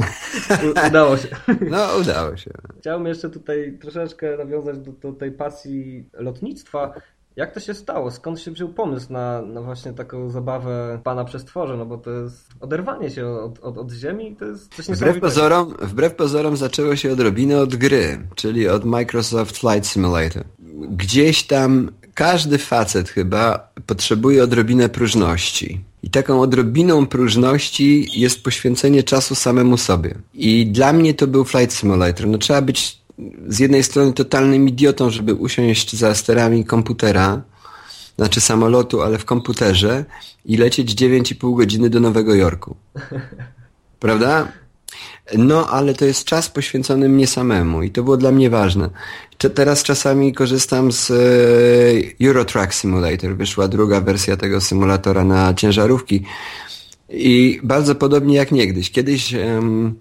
Udało 0.88 1.16
się. 1.16 1.28
No, 1.70 1.86
udało 2.00 2.36
się. 2.36 2.50
Chciałbym 2.78 3.06
jeszcze 3.06 3.30
tutaj 3.30 3.78
troszeczkę 3.80 4.36
nawiązać 4.36 4.78
do, 4.78 4.92
do 4.92 5.12
tej 5.12 5.32
pasji 5.32 6.04
lotnictwa. 6.12 6.94
Jak 7.36 7.54
to 7.54 7.60
się 7.60 7.74
stało? 7.74 8.10
Skąd 8.10 8.40
się 8.40 8.50
wziął 8.50 8.68
pomysł 8.68 9.12
na, 9.12 9.42
na 9.42 9.60
właśnie 9.62 9.92
taką 9.92 10.30
zabawę 10.30 11.00
pana 11.04 11.24
przez 11.24 11.44
tworze? 11.44 11.76
No 11.76 11.86
bo 11.86 11.98
to 11.98 12.10
jest 12.10 12.48
oderwanie 12.60 13.10
się 13.10 13.26
od, 13.26 13.58
od, 13.58 13.78
od 13.78 13.92
ziemi 13.92 14.32
i 14.32 14.36
to 14.36 14.44
jest 14.44 14.74
coś 14.74 14.86
Wbrew 14.86 15.20
pozorom, 15.20 15.74
wbrew 15.82 16.14
pozorom 16.14 16.56
zaczęło 16.56 16.96
się 16.96 17.12
odrobinę 17.12 17.58
od 17.58 17.76
gry, 17.76 18.18
czyli 18.34 18.68
od 18.68 18.84
Microsoft 18.84 19.58
Flight 19.58 19.86
Simulator. 19.86 20.44
Gdzieś 20.90 21.42
tam 21.42 21.90
każdy 22.14 22.58
facet 22.58 23.08
chyba 23.08 23.72
potrzebuje 23.86 24.42
odrobinę 24.42 24.88
próżności. 24.88 25.80
I 26.02 26.10
taką 26.10 26.40
odrobiną 26.40 27.06
próżności 27.06 28.20
jest 28.20 28.44
poświęcenie 28.44 29.02
czasu 29.02 29.34
samemu 29.34 29.76
sobie. 29.76 30.14
I 30.34 30.66
dla 30.66 30.92
mnie 30.92 31.14
to 31.14 31.26
był 31.26 31.44
Flight 31.44 31.76
Simulator. 31.76 32.26
No 32.26 32.38
trzeba 32.38 32.62
być 32.62 33.05
z 33.48 33.58
jednej 33.58 33.82
strony 33.82 34.12
totalnym 34.12 34.68
idiotą, 34.68 35.10
żeby 35.10 35.34
usiąść 35.34 35.96
za 35.96 36.14
sterami 36.14 36.64
komputera, 36.64 37.42
znaczy 38.16 38.40
samolotu, 38.40 39.02
ale 39.02 39.18
w 39.18 39.24
komputerze 39.24 40.04
i 40.44 40.56
lecieć 40.56 40.94
9,5 40.94 41.56
godziny 41.56 41.90
do 41.90 42.00
Nowego 42.00 42.34
Jorku. 42.34 42.76
Prawda? 44.00 44.48
No, 45.38 45.68
ale 45.70 45.94
to 45.94 46.04
jest 46.04 46.24
czas 46.24 46.48
poświęcony 46.48 47.08
mnie 47.08 47.26
samemu 47.26 47.82
i 47.82 47.90
to 47.90 48.02
było 48.02 48.16
dla 48.16 48.32
mnie 48.32 48.50
ważne. 48.50 48.90
Teraz 49.54 49.82
czasami 49.82 50.32
korzystam 50.32 50.92
z 50.92 51.10
e, 51.10 52.26
Euro 52.26 52.44
Truck 52.44 52.74
Simulator. 52.74 53.36
Wyszła 53.36 53.68
druga 53.68 54.00
wersja 54.00 54.36
tego 54.36 54.60
symulatora 54.60 55.24
na 55.24 55.54
ciężarówki 55.54 56.22
i 57.08 57.60
bardzo 57.62 57.94
podobnie 57.94 58.36
jak 58.36 58.52
niegdyś. 58.52 58.90
Kiedyś 58.90 59.34
um, 59.34 59.94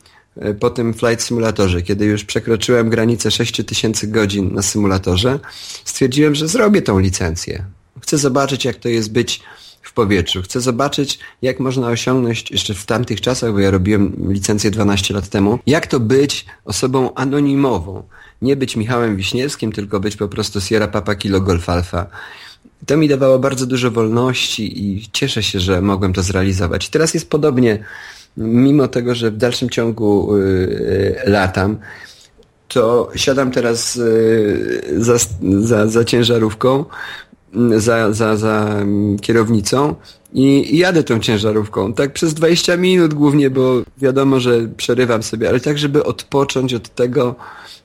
po 0.59 0.69
tym 0.69 0.93
Flight 0.93 1.23
Simulatorze, 1.23 1.81
kiedy 1.81 2.05
już 2.05 2.23
przekroczyłem 2.23 2.89
granicę 2.89 3.31
6000 3.31 4.07
godzin 4.07 4.53
na 4.53 4.61
symulatorze, 4.61 5.39
stwierdziłem, 5.85 6.35
że 6.35 6.47
zrobię 6.47 6.81
tą 6.81 6.99
licencję. 6.99 7.65
Chcę 8.01 8.17
zobaczyć, 8.17 8.65
jak 8.65 8.75
to 8.75 8.89
jest 8.89 9.11
być 9.11 9.41
w 9.81 9.93
powietrzu. 9.93 10.41
Chcę 10.41 10.61
zobaczyć, 10.61 11.19
jak 11.41 11.59
można 11.59 11.87
osiągnąć 11.87 12.51
jeszcze 12.51 12.73
w 12.73 12.85
tamtych 12.85 13.21
czasach, 13.21 13.53
bo 13.53 13.59
ja 13.59 13.71
robiłem 13.71 14.33
licencję 14.33 14.71
12 14.71 15.13
lat 15.13 15.29
temu, 15.29 15.59
jak 15.67 15.87
to 15.87 15.99
być 15.99 16.45
osobą 16.65 17.13
anonimową. 17.13 18.03
Nie 18.41 18.55
być 18.55 18.75
Michałem 18.75 19.15
Wiśniewskim, 19.15 19.71
tylko 19.71 19.99
być 19.99 20.15
po 20.15 20.27
prostu 20.27 20.61
Sierra 20.61 20.87
Papa 20.87 21.15
Kilo 21.15 21.41
Golf 21.41 21.69
Alpha. 21.69 22.07
To 22.85 22.97
mi 22.97 23.07
dawało 23.07 23.39
bardzo 23.39 23.65
dużo 23.65 23.91
wolności 23.91 24.83
i 24.85 25.07
cieszę 25.11 25.43
się, 25.43 25.59
że 25.59 25.81
mogłem 25.81 26.13
to 26.13 26.23
zrealizować. 26.23 26.87
I 26.87 26.91
teraz 26.91 27.13
jest 27.13 27.29
podobnie, 27.29 27.83
mimo 28.37 28.87
tego, 28.87 29.15
że 29.15 29.31
w 29.31 29.37
dalszym 29.37 29.69
ciągu 29.69 30.37
yy, 30.37 31.15
latam, 31.25 31.77
to 32.67 33.11
siadam 33.15 33.51
teraz 33.51 33.95
yy, 33.95 35.03
za, 35.03 35.17
za, 35.59 35.87
za 35.87 36.05
ciężarówką 36.05 36.85
za, 37.77 38.13
za, 38.13 38.37
za 38.37 38.75
kierownicą 39.21 39.95
i 40.33 40.77
jadę 40.77 41.03
tą 41.03 41.19
ciężarówką. 41.19 41.93
Tak 41.93 42.13
przez 42.13 42.33
20 42.33 42.77
minut 42.77 43.13
głównie, 43.13 43.49
bo 43.49 43.81
wiadomo, 43.97 44.39
że 44.39 44.67
przerywam 44.77 45.23
sobie, 45.23 45.49
ale 45.49 45.59
tak, 45.59 45.77
żeby 45.77 46.03
odpocząć 46.03 46.73
od 46.73 46.95
tego, 46.95 47.35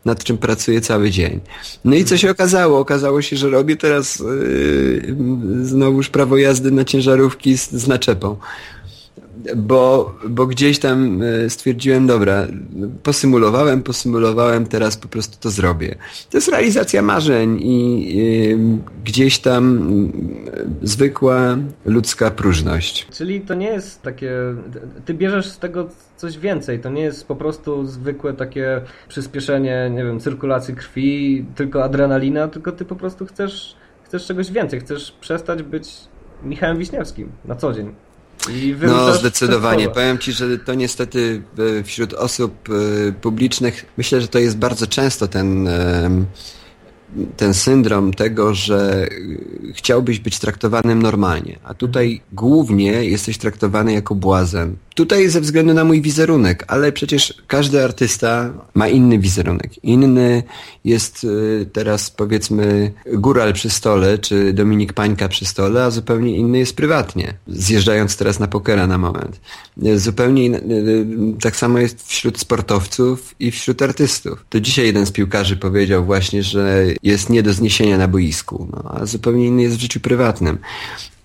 nad 0.05 0.25
czym 0.25 0.39
pracuję 0.39 0.81
cały 0.81 1.11
dzień. 1.11 1.41
No 1.85 1.97
i 1.97 2.05
co 2.05 2.17
się 2.17 2.31
okazało? 2.31 2.79
Okazało 2.79 3.23
się, 3.23 3.37
że 3.37 3.51
robię 3.51 3.77
teraz 3.77 4.19
yy, 4.19 5.17
znowuż 5.63 6.09
prawo 6.09 6.37
jazdy 6.37 6.71
na 6.71 6.85
ciężarówki 6.85 7.59
z, 7.59 7.71
z 7.71 7.89
naczepą 7.89 8.37
bo, 9.57 10.15
bo 10.29 10.47
gdzieś 10.47 10.79
tam 10.79 11.23
e, 11.23 11.51
stwierdziłem, 11.51 12.07
dobra, 12.07 12.47
posymulowałem, 13.03 13.83
posymulowałem, 13.83 14.67
teraz 14.67 14.97
po 14.97 15.09
prostu 15.09 15.37
to 15.41 15.51
zrobię. 15.51 15.95
To 16.31 16.37
jest 16.37 16.49
realizacja 16.49 17.03
marzeń 17.03 17.59
i 17.63 18.57
gdzieś 19.05 19.39
tam 19.39 19.81
zwykła 20.83 21.57
ludzka 21.85 22.31
próżność. 22.31 23.07
Czyli 23.13 23.41
to 23.41 23.55
nie 23.55 23.67
jest 23.67 24.03
takie, 24.03 24.33
ty 25.05 25.15
bierzesz 25.15 25.49
z 25.49 25.59
tego 25.59 25.89
coś 26.17 26.39
więcej, 26.39 26.81
to 26.81 26.91
nie 26.91 27.03
jest 27.03 27.27
po 27.27 27.37
prostu 27.37 27.87
zwykłe 27.87 28.33
takie 28.33 28.81
przyspieszenie, 29.09 29.91
nie 29.91 30.05
wiem, 30.05 30.21
cyrkulacji 30.21 30.75
krwi, 30.75 31.45
tylko 31.55 31.85
adrenalina, 31.85 32.49
tylko 32.49 32.73
ty 32.73 32.85
po 32.85 32.97
prostu 32.97 33.27
chcesz, 33.27 33.77
chcesz 34.05 34.27
czegoś 34.27 34.53
więcej, 34.53 34.81
chcesz 34.81 35.13
przestać 35.21 35.63
być 35.63 35.89
Michałem 36.43 36.79
Wiśniewskim 36.79 37.33
na 37.45 37.55
co 37.55 37.73
dzień. 37.73 37.95
No, 38.87 39.15
zdecydowanie. 39.15 39.89
Powiem 39.89 40.19
Ci, 40.19 40.33
że 40.33 40.59
to 40.59 40.75
niestety 40.75 41.43
e, 41.79 41.83
wśród 41.83 42.15
osób 42.15 42.69
e, 42.69 43.13
publicznych, 43.13 43.87
myślę, 43.97 44.21
że 44.21 44.29
to 44.29 44.39
jest 44.39 44.59
bardzo 44.59 44.87
często 44.87 45.29
ten 45.29 45.69
ten 47.37 47.55
syndrom 47.55 48.15
tego, 48.15 48.55
że 48.55 49.09
chciałbyś 49.75 50.19
być 50.19 50.39
traktowanym 50.39 51.03
normalnie, 51.03 51.59
a 51.65 51.75
tutaj 51.75 52.21
głównie 52.33 52.93
jesteś 52.93 53.39
traktowany 53.39 53.93
jako 53.93 54.15
błazen. 54.15 54.77
Tutaj 54.95 55.29
ze 55.29 55.41
względu 55.41 55.75
na 55.75 55.85
mój 55.85 56.03
wizerunek, 56.03 56.65
ale 56.69 56.93
przecież 56.93 57.35
każdy 57.47 57.85
artysta 57.85 58.51
ma 58.75 58.89
inny 58.89 59.19
wizerunek. 59.19 59.85
Inny 59.85 60.43
jest 60.85 61.25
y, 61.25 61.67
teraz 61.73 62.11
powiedzmy 62.11 62.93
Góral 63.13 63.53
przy 63.53 63.71
stole, 63.71 64.19
czy 64.19 64.53
Dominik 64.53 64.93
Pańka 64.93 65.29
przy 65.29 65.45
stole, 65.45 65.85
a 65.85 65.91
zupełnie 65.91 66.37
inny 66.37 66.59
jest 66.59 66.77
prywatnie, 66.77 67.35
zjeżdżając 67.47 68.17
teraz 68.17 68.39
na 68.39 68.47
pokera 68.47 68.87
na 68.87 68.99
moment. 68.99 69.41
Zupełnie 69.97 70.51
y, 70.51 70.73
y, 70.73 71.07
tak 71.41 71.57
samo 71.57 71.79
jest 71.79 72.09
wśród 72.09 72.39
sportowców 72.39 73.35
i 73.41 73.51
wśród 73.51 73.83
artystów. 73.83 74.45
To 74.49 74.61
dzisiaj 74.61 74.87
jeden 74.87 75.07
z 75.07 75.13
piłkarzy 75.13 75.57
powiedział 75.57 76.05
właśnie, 76.05 76.43
że 76.43 76.85
jest 77.03 77.31
nie 77.31 77.43
do 77.43 77.53
zniesienia 77.53 77.99
na 77.99 78.09
boisku, 78.09 78.69
no, 78.73 78.91
a 78.95 79.07
zupełnie 79.07 79.50
inny 79.51 79.63
jest 79.63 79.77
w 79.77 79.81
życiu 79.81 80.01
prywatnym. 80.01 80.59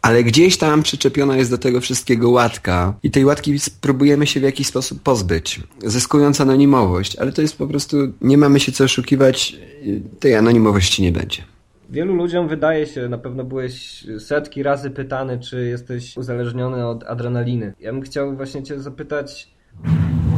Ale 0.01 0.23
gdzieś 0.23 0.57
tam 0.57 0.83
przyczepiona 0.83 1.37
jest 1.37 1.51
do 1.51 1.57
tego 1.57 1.81
wszystkiego 1.81 2.29
łatka 2.29 2.93
i 3.03 3.11
tej 3.11 3.25
łatki 3.25 3.59
spróbujemy 3.59 4.27
się 4.27 4.39
w 4.39 4.43
jakiś 4.43 4.67
sposób 4.67 5.01
pozbyć, 5.01 5.59
zyskując 5.83 6.41
anonimowość, 6.41 7.15
ale 7.15 7.31
to 7.31 7.41
jest 7.41 7.57
po 7.57 7.67
prostu, 7.67 7.97
nie 8.21 8.37
mamy 8.37 8.59
się 8.59 8.71
co 8.71 8.83
oszukiwać, 8.83 9.57
tej 10.19 10.35
anonimowości 10.35 11.03
nie 11.03 11.11
będzie. 11.11 11.43
Wielu 11.89 12.15
ludziom 12.15 12.47
wydaje 12.47 12.85
się, 12.85 13.09
na 13.09 13.17
pewno 13.17 13.43
byłeś 13.43 14.05
setki 14.19 14.63
razy 14.63 14.89
pytany, 14.89 15.39
czy 15.39 15.65
jesteś 15.65 16.17
uzależniony 16.17 16.87
od 16.87 17.03
adrenaliny. 17.03 17.73
Ja 17.79 17.93
bym 17.93 18.01
chciał 18.01 18.35
właśnie 18.35 18.63
cię 18.63 18.79
zapytać, 18.79 19.55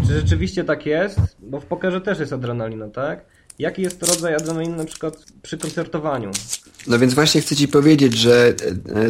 czy 0.07 0.13
rzeczywiście 0.13 0.63
tak 0.63 0.85
jest? 0.85 1.19
Bo 1.39 1.59
w 1.59 1.65
pokerze 1.65 2.01
też 2.01 2.19
jest 2.19 2.33
adrenalina, 2.33 2.89
tak? 2.89 3.25
Jaki 3.59 3.81
jest 3.81 4.03
rodzaj 4.03 4.35
adrenaliny 4.35 4.77
na 4.77 4.85
przykład 4.85 5.25
przy 5.41 5.57
koncertowaniu? 5.57 6.31
No 6.87 6.99
więc 6.99 7.13
właśnie 7.13 7.41
chcę 7.41 7.55
Ci 7.55 7.67
powiedzieć, 7.67 8.17
że 8.17 8.53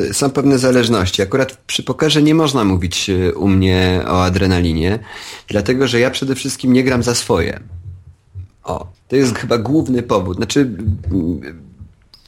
e, 0.09 0.13
są 0.13 0.29
pewne 0.29 0.59
zależności. 0.59 1.21
Akurat 1.21 1.57
przy 1.67 1.83
pokerze 1.83 2.21
nie 2.21 2.35
można 2.35 2.63
mówić 2.63 3.09
e, 3.09 3.33
u 3.33 3.47
mnie 3.47 4.01
o 4.07 4.23
adrenalinie, 4.23 4.99
dlatego 5.47 5.87
że 5.87 5.99
ja 5.99 6.11
przede 6.11 6.35
wszystkim 6.35 6.73
nie 6.73 6.83
gram 6.83 7.03
za 7.03 7.15
swoje. 7.15 7.59
O, 8.63 8.87
to 9.07 9.15
jest 9.15 9.35
chyba 9.35 9.57
główny 9.57 10.03
powód. 10.03 10.37
Znaczy, 10.37 10.71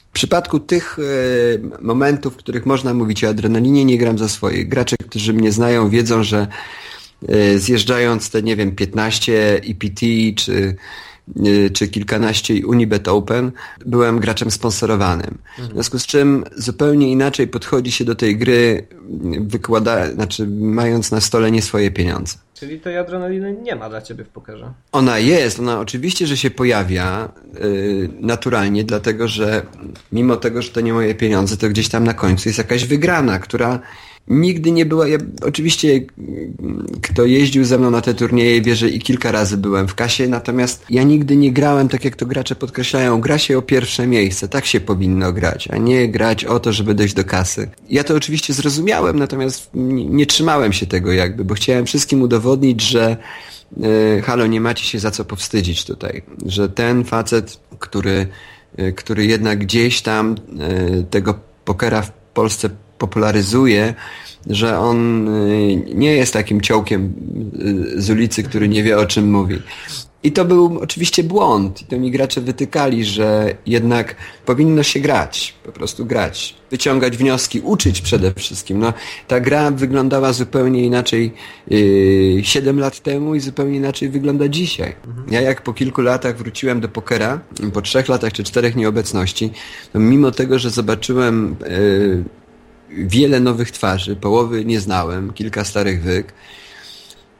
w 0.08 0.12
przypadku 0.12 0.60
tych 0.60 0.98
e, 0.98 1.82
momentów, 1.82 2.34
w 2.34 2.36
których 2.36 2.66
można 2.66 2.94
mówić 2.94 3.24
o 3.24 3.28
adrenalinie, 3.28 3.84
nie 3.84 3.98
gram 3.98 4.18
za 4.18 4.28
swoje. 4.28 4.64
Gracze, 4.64 4.96
którzy 4.96 5.32
mnie 5.32 5.52
znają, 5.52 5.90
wiedzą, 5.90 6.24
że 6.24 6.46
zjeżdżając 7.56 8.30
te, 8.30 8.42
nie 8.42 8.56
wiem, 8.56 8.76
15 8.76 9.54
EPT 9.54 10.00
czy 10.36 10.76
czy 11.72 11.88
kilkanaście 11.88 12.66
Unibet 12.66 13.08
Open, 13.08 13.52
byłem 13.86 14.20
graczem 14.20 14.50
sponsorowanym. 14.50 15.38
W 15.58 15.72
związku 15.72 15.98
z 15.98 16.06
czym 16.06 16.44
zupełnie 16.56 17.12
inaczej 17.12 17.48
podchodzi 17.48 17.92
się 17.92 18.04
do 18.04 18.14
tej 18.14 18.36
gry, 18.36 18.86
wykłada, 19.40 20.12
znaczy 20.12 20.46
mając 20.60 21.10
na 21.10 21.20
stole 21.20 21.50
nie 21.50 21.62
swoje 21.62 21.90
pieniądze. 21.90 22.34
Czyli 22.54 22.80
tej 22.80 22.98
adrenaliny 22.98 23.56
nie 23.62 23.76
ma 23.76 23.88
dla 23.88 24.02
ciebie 24.02 24.24
w 24.24 24.28
pokerze? 24.28 24.72
Ona 24.92 25.18
jest, 25.18 25.60
ona 25.60 25.80
oczywiście, 25.80 26.26
że 26.26 26.36
się 26.36 26.50
pojawia 26.50 27.32
yy, 27.54 28.08
naturalnie, 28.20 28.84
dlatego 28.84 29.28
że 29.28 29.62
mimo 30.12 30.36
tego, 30.36 30.62
że 30.62 30.70
to 30.70 30.80
nie 30.80 30.92
moje 30.92 31.14
pieniądze, 31.14 31.56
to 31.56 31.68
gdzieś 31.68 31.88
tam 31.88 32.04
na 32.04 32.14
końcu 32.14 32.48
jest 32.48 32.58
jakaś 32.58 32.84
wygrana, 32.84 33.38
która 33.38 33.80
nigdy 34.30 34.72
nie 34.72 34.86
była. 34.86 35.08
Ja, 35.08 35.18
oczywiście, 35.42 36.00
kto 37.02 37.24
jeździł 37.24 37.64
ze 37.64 37.78
mną 37.78 37.90
na 37.90 38.00
te 38.00 38.14
turnieje, 38.14 38.62
wie, 38.62 38.76
że 38.76 38.88
i 38.88 38.98
kilka 38.98 39.32
razy 39.32 39.56
byłem 39.56 39.88
w 39.88 39.94
kasie, 39.94 40.28
natomiast 40.28 40.84
ja 40.90 41.02
nigdy 41.02 41.36
nie 41.36 41.52
grałem, 41.52 41.88
tak 41.88 42.04
jak 42.04 42.16
to 42.16 42.26
gracze 42.26 42.56
podkreślają, 42.56 43.20
gra 43.20 43.38
się 43.38 43.58
o 43.58 43.62
pierwsze 43.62 44.06
miejsce. 44.06 44.48
Tak 44.48 44.66
się 44.66 44.80
powinno 44.80 45.32
grać, 45.32 45.68
a 45.68 45.76
nie 45.76 46.08
grać 46.08 46.44
o 46.44 46.60
to, 46.60 46.72
żeby 46.72 46.94
dojść 46.94 47.14
do 47.14 47.24
kasy. 47.24 47.70
Ja 47.88 48.04
to 48.04 48.14
oczywiście 48.14 48.52
zrozumiałem, 48.52 49.18
natomiast 49.18 49.70
nie, 49.74 50.06
nie 50.06 50.26
trzymałem 50.26 50.72
się 50.72 50.86
tego 50.86 51.12
jakby, 51.12 51.44
bo 51.44 51.54
chciałem 51.54 51.86
wszystkim 51.86 52.22
udowodnić, 52.22 52.82
że 52.82 53.16
yy, 53.76 54.22
halo, 54.22 54.46
nie 54.46 54.60
macie 54.60 54.84
się 54.84 54.98
za 54.98 55.10
co 55.10 55.24
powstydzić 55.24 55.84
tutaj. 55.84 56.22
Że 56.46 56.68
ten 56.68 57.04
facet, 57.04 57.60
który, 57.78 58.26
yy, 58.78 58.92
który 58.92 59.26
jednak 59.26 59.58
gdzieś 59.58 60.02
tam 60.02 60.36
yy, 60.92 61.04
tego 61.10 61.34
pokera 61.64 62.02
w 62.02 62.12
Polsce 62.34 62.70
popularyzuje, 63.00 63.94
że 64.46 64.78
on 64.78 65.28
y, 65.28 65.76
nie 65.94 66.12
jest 66.12 66.32
takim 66.32 66.60
ciołkiem 66.60 67.12
y, 67.96 68.02
z 68.02 68.10
ulicy, 68.10 68.42
który 68.42 68.68
nie 68.68 68.82
wie 68.82 68.98
o 68.98 69.06
czym 69.06 69.30
mówi. 69.30 69.58
I 70.22 70.32
to 70.32 70.44
był 70.44 70.78
oczywiście 70.82 71.24
błąd. 71.24 71.82
I 71.82 71.84
to 71.84 71.98
mi 71.98 72.10
gracze 72.10 72.40
wytykali, 72.40 73.04
że 73.04 73.54
jednak 73.66 74.16
powinno 74.46 74.82
się 74.82 75.00
grać, 75.00 75.54
po 75.64 75.72
prostu 75.72 76.06
grać, 76.06 76.56
wyciągać 76.70 77.16
wnioski, 77.16 77.60
uczyć 77.60 78.00
przede 78.00 78.34
wszystkim. 78.34 78.78
No, 78.78 78.92
ta 79.28 79.40
gra 79.40 79.70
wyglądała 79.70 80.32
zupełnie 80.32 80.84
inaczej 80.84 81.32
yy, 81.68 82.44
7 82.44 82.78
lat 82.80 83.00
temu 83.00 83.34
i 83.34 83.40
zupełnie 83.40 83.76
inaczej 83.76 84.08
wygląda 84.08 84.48
dzisiaj. 84.48 84.94
Mhm. 85.06 85.26
Ja 85.30 85.40
jak 85.40 85.62
po 85.62 85.72
kilku 85.72 86.02
latach 86.02 86.36
wróciłem 86.36 86.80
do 86.80 86.88
pokera, 86.88 87.40
po 87.72 87.82
trzech 87.82 88.08
latach 88.08 88.32
czy 88.32 88.44
czterech 88.44 88.76
nieobecności, 88.76 89.50
to 89.92 89.98
mimo 89.98 90.30
tego, 90.30 90.58
że 90.58 90.70
zobaczyłem 90.70 91.56
yy, 91.60 92.24
wiele 92.96 93.40
nowych 93.40 93.70
twarzy, 93.70 94.16
połowy 94.16 94.64
nie 94.64 94.80
znałem, 94.80 95.32
kilka 95.32 95.64
starych 95.64 96.02
wyk, 96.02 96.32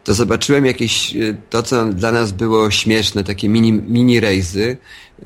to 0.05 0.15
zobaczyłem 0.15 0.67
jakieś, 0.67 1.17
e, 1.17 1.35
to 1.51 1.63
co 1.63 1.85
dla 1.85 2.13
nas 2.13 2.33
było 2.33 2.71
śmieszne, 2.71 3.25
takie 3.25 3.49
mini, 3.49 3.73
mini 3.73 4.21
rejzy, 4.21 4.77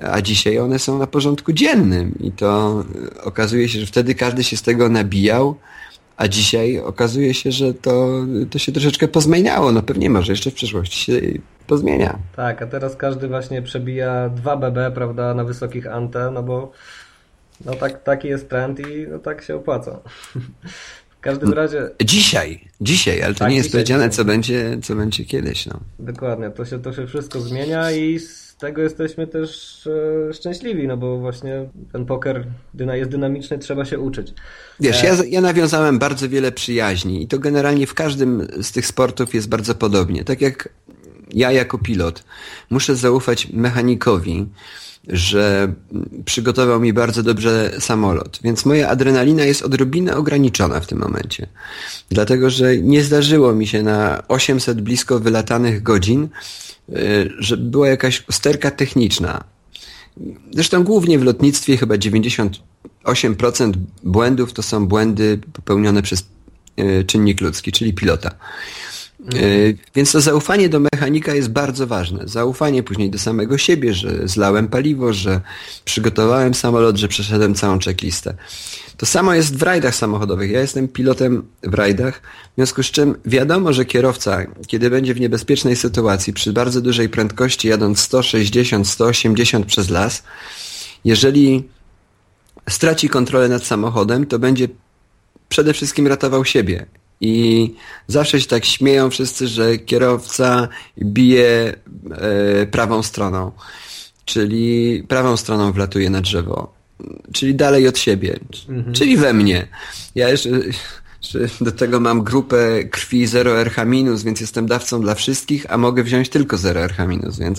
a 0.03 0.21
dzisiaj 0.21 0.59
one 0.59 0.79
są 0.79 0.99
na 0.99 1.07
porządku 1.07 1.53
dziennym 1.53 2.15
i 2.21 2.33
to 2.33 2.85
e, 3.17 3.23
okazuje 3.23 3.69
się, 3.69 3.81
że 3.81 3.87
wtedy 3.87 4.15
każdy 4.15 4.45
się 4.45 4.57
z 4.57 4.63
tego 4.63 4.89
nabijał, 4.89 5.57
a 6.17 6.29
dzisiaj 6.29 6.79
okazuje 6.79 7.35
się, 7.35 7.53
że 7.53 7.75
to, 7.75 8.25
to 8.51 8.59
się 8.59 8.73
troszeczkę 8.73 9.09
pozmieniało. 9.09 9.73
No 9.73 9.83
pewnie 9.83 10.11
może 10.11 10.33
jeszcze 10.33 10.51
w 10.51 10.55
przyszłości 10.55 11.05
się 11.05 11.21
pozmienia. 11.67 12.19
Tak, 12.37 12.63
a 12.63 12.67
teraz 12.67 12.97
każdy 12.97 13.29
właśnie 13.29 13.63
przebija 13.63 14.29
2 14.29 14.57
BB, 14.57 14.91
prawda, 14.91 15.35
na 15.35 15.45
wysokich 15.45 15.87
ante, 15.87 16.31
no 16.31 16.43
bo 16.43 16.73
no 17.65 17.75
tak, 17.75 18.03
taki 18.03 18.29
jest 18.29 18.49
trend 18.49 18.81
i 18.81 19.07
no 19.11 19.19
tak 19.19 19.43
się 19.43 19.57
opłaca. 19.57 20.01
W 21.19 21.21
każdym 21.21 21.49
no, 21.49 21.55
razie... 21.55 21.91
Dzisiaj, 22.05 22.69
dzisiaj, 22.81 23.23
ale 23.23 23.35
to 23.35 23.39
tak, 23.39 23.51
nie 23.51 23.57
jest 23.57 23.73
powiedziane, 23.73 24.11
co 24.11 24.25
będzie, 24.25 24.79
co 24.83 24.95
będzie 24.95 25.25
kiedyś. 25.25 25.67
No. 25.67 25.81
Dokładnie, 25.99 26.51
to 26.51 26.65
się, 26.65 26.83
to 26.83 26.93
się 26.93 27.07
wszystko 27.07 27.41
zmienia 27.41 27.93
i 27.93 28.19
z 28.19 28.57
tego 28.57 28.83
jesteśmy 28.83 29.27
też 29.27 29.81
e, 29.87 30.33
szczęśliwi, 30.33 30.87
no 30.87 30.97
bo 30.97 31.19
właśnie 31.19 31.69
ten 31.93 32.07
poker 32.07 32.47
jest 32.93 33.11
dynamiczny, 33.11 33.59
trzeba 33.59 33.85
się 33.85 33.99
uczyć. 33.99 34.35
Wiesz, 34.81 35.05
e... 35.05 35.07
ja, 35.07 35.15
ja 35.29 35.41
nawiązałem 35.41 35.99
bardzo 35.99 36.29
wiele 36.29 36.53
przyjaźni 36.53 37.23
i 37.23 37.27
to 37.27 37.39
generalnie 37.39 37.87
w 37.87 37.95
każdym 37.95 38.49
z 38.63 38.73
tych 38.73 38.87
sportów 38.87 39.35
jest 39.35 39.49
bardzo 39.49 39.75
podobnie. 39.75 40.25
Tak 40.25 40.41
jak 40.41 40.69
ja 41.31 41.53
jako 41.53 41.79
pilot 41.79 42.25
muszę 42.71 42.97
zaufać 42.97 43.49
mechanikowi, 43.53 44.47
że 45.09 45.75
przygotował 46.25 46.81
mi 46.81 46.93
bardzo 46.93 47.23
dobrze 47.23 47.73
samolot, 47.79 48.39
więc 48.45 48.67
moja 48.67 48.89
adrenalina 48.89 49.45
jest 49.45 49.63
odrobinę 49.63 50.17
ograniczona 50.17 50.81
w 50.81 50.87
tym 50.87 50.99
momencie. 50.99 51.47
Dlatego, 52.11 52.51
że 52.51 52.79
nie 52.79 53.03
zdarzyło 53.05 53.53
mi 53.53 53.67
się 53.67 53.83
na 53.83 54.23
800 54.29 54.81
blisko 54.81 55.21
wylatanych 55.21 55.83
godzin, 55.83 56.29
y, 56.89 57.31
że 57.39 57.57
była 57.57 57.89
jakaś 57.89 58.29
usterka 58.29 58.71
techniczna. 58.71 59.45
Zresztą 60.53 60.85
głównie 60.85 61.19
w 61.19 61.25
lotnictwie 61.25 61.77
chyba 61.77 61.95
98% 61.95 63.73
błędów 64.03 64.53
to 64.53 64.63
są 64.63 64.87
błędy 64.87 65.41
popełnione 65.53 66.03
przez 66.03 66.25
y, 66.81 67.05
czynnik 67.07 67.41
ludzki, 67.41 67.73
czyli 67.73 67.95
pilota. 67.95 68.31
E, 69.29 69.37
więc 69.95 70.13
to 70.13 70.21
zaufanie 70.21 70.69
do 70.69 70.81
mechanika 70.81 71.35
jest 71.35 71.49
bardzo 71.49 71.87
ważne. 71.87 72.21
Zaufanie 72.25 72.83
później 72.83 73.11
do 73.11 73.19
samego 73.19 73.59
siebie, 73.59 73.95
że 73.95 74.29
zlałem 74.29 74.69
paliwo, 74.69 75.13
że 75.13 75.41
przygotowałem 75.85 76.55
samolot, 76.55 76.97
że 76.97 77.09
przeszedłem 77.09 77.55
całą 77.55 77.79
checklistę. 77.79 78.35
To 78.97 79.07
samo 79.07 79.35
jest 79.35 79.57
w 79.57 79.63
rajdach 79.63 79.95
samochodowych. 79.95 80.51
Ja 80.51 80.61
jestem 80.61 80.89
pilotem 80.89 81.43
w 81.63 81.75
rajdach, 81.75 82.21
w 82.53 82.55
związku 82.55 82.83
z 82.83 82.87
czym 82.87 83.15
wiadomo, 83.25 83.73
że 83.73 83.85
kierowca, 83.85 84.47
kiedy 84.67 84.91
będzie 84.91 85.15
w 85.15 85.21
niebezpiecznej 85.21 85.77
sytuacji, 85.77 86.33
przy 86.33 86.53
bardzo 86.53 86.81
dużej 86.81 87.09
prędkości 87.09 87.69
jadąc 87.69 88.01
160, 88.01 88.89
180 88.89 89.67
przez 89.67 89.91
las, 89.91 90.23
jeżeli 91.05 91.69
straci 92.71 93.09
kontrolę 93.09 93.49
nad 93.49 93.67
samochodem, 93.67 94.27
to 94.27 94.39
będzie 94.39 94.69
przede 95.49 95.73
wszystkim 95.73 96.07
ratował 96.07 96.45
siebie 96.45 96.87
i 97.25 97.75
zawsze 98.07 98.41
się 98.41 98.47
tak 98.47 98.65
śmieją 98.65 99.11
wszyscy, 99.11 99.49
że 99.49 99.79
kierowca 99.79 100.69
bije 101.03 101.75
e, 102.11 102.67
prawą 102.67 103.03
stroną, 103.03 103.53
czyli 104.25 105.03
prawą 105.09 105.37
stroną 105.37 105.73
wlatuje 105.73 106.11
na 106.11 106.21
drzewo, 106.21 106.75
czyli 107.33 107.55
dalej 107.55 107.89
od 107.89 107.99
siebie, 107.99 108.39
mhm. 108.69 108.95
czyli 108.95 109.17
we 109.17 109.33
mnie. 109.33 109.69
Ja 110.15 110.29
jeszcze, 110.29 110.51
do 111.61 111.73
tego 111.73 112.01
mam 112.01 112.23
grupę 112.23 112.85
krwi 112.91 113.27
0RH-, 113.27 114.25
więc 114.25 114.41
jestem 114.41 114.67
dawcą 114.67 115.01
dla 115.01 115.15
wszystkich, 115.15 115.67
a 115.69 115.79
mogę 115.79 116.03
wziąć 116.03 116.29
tylko 116.29 116.57
0RH-, 116.57 117.39
więc 117.39 117.59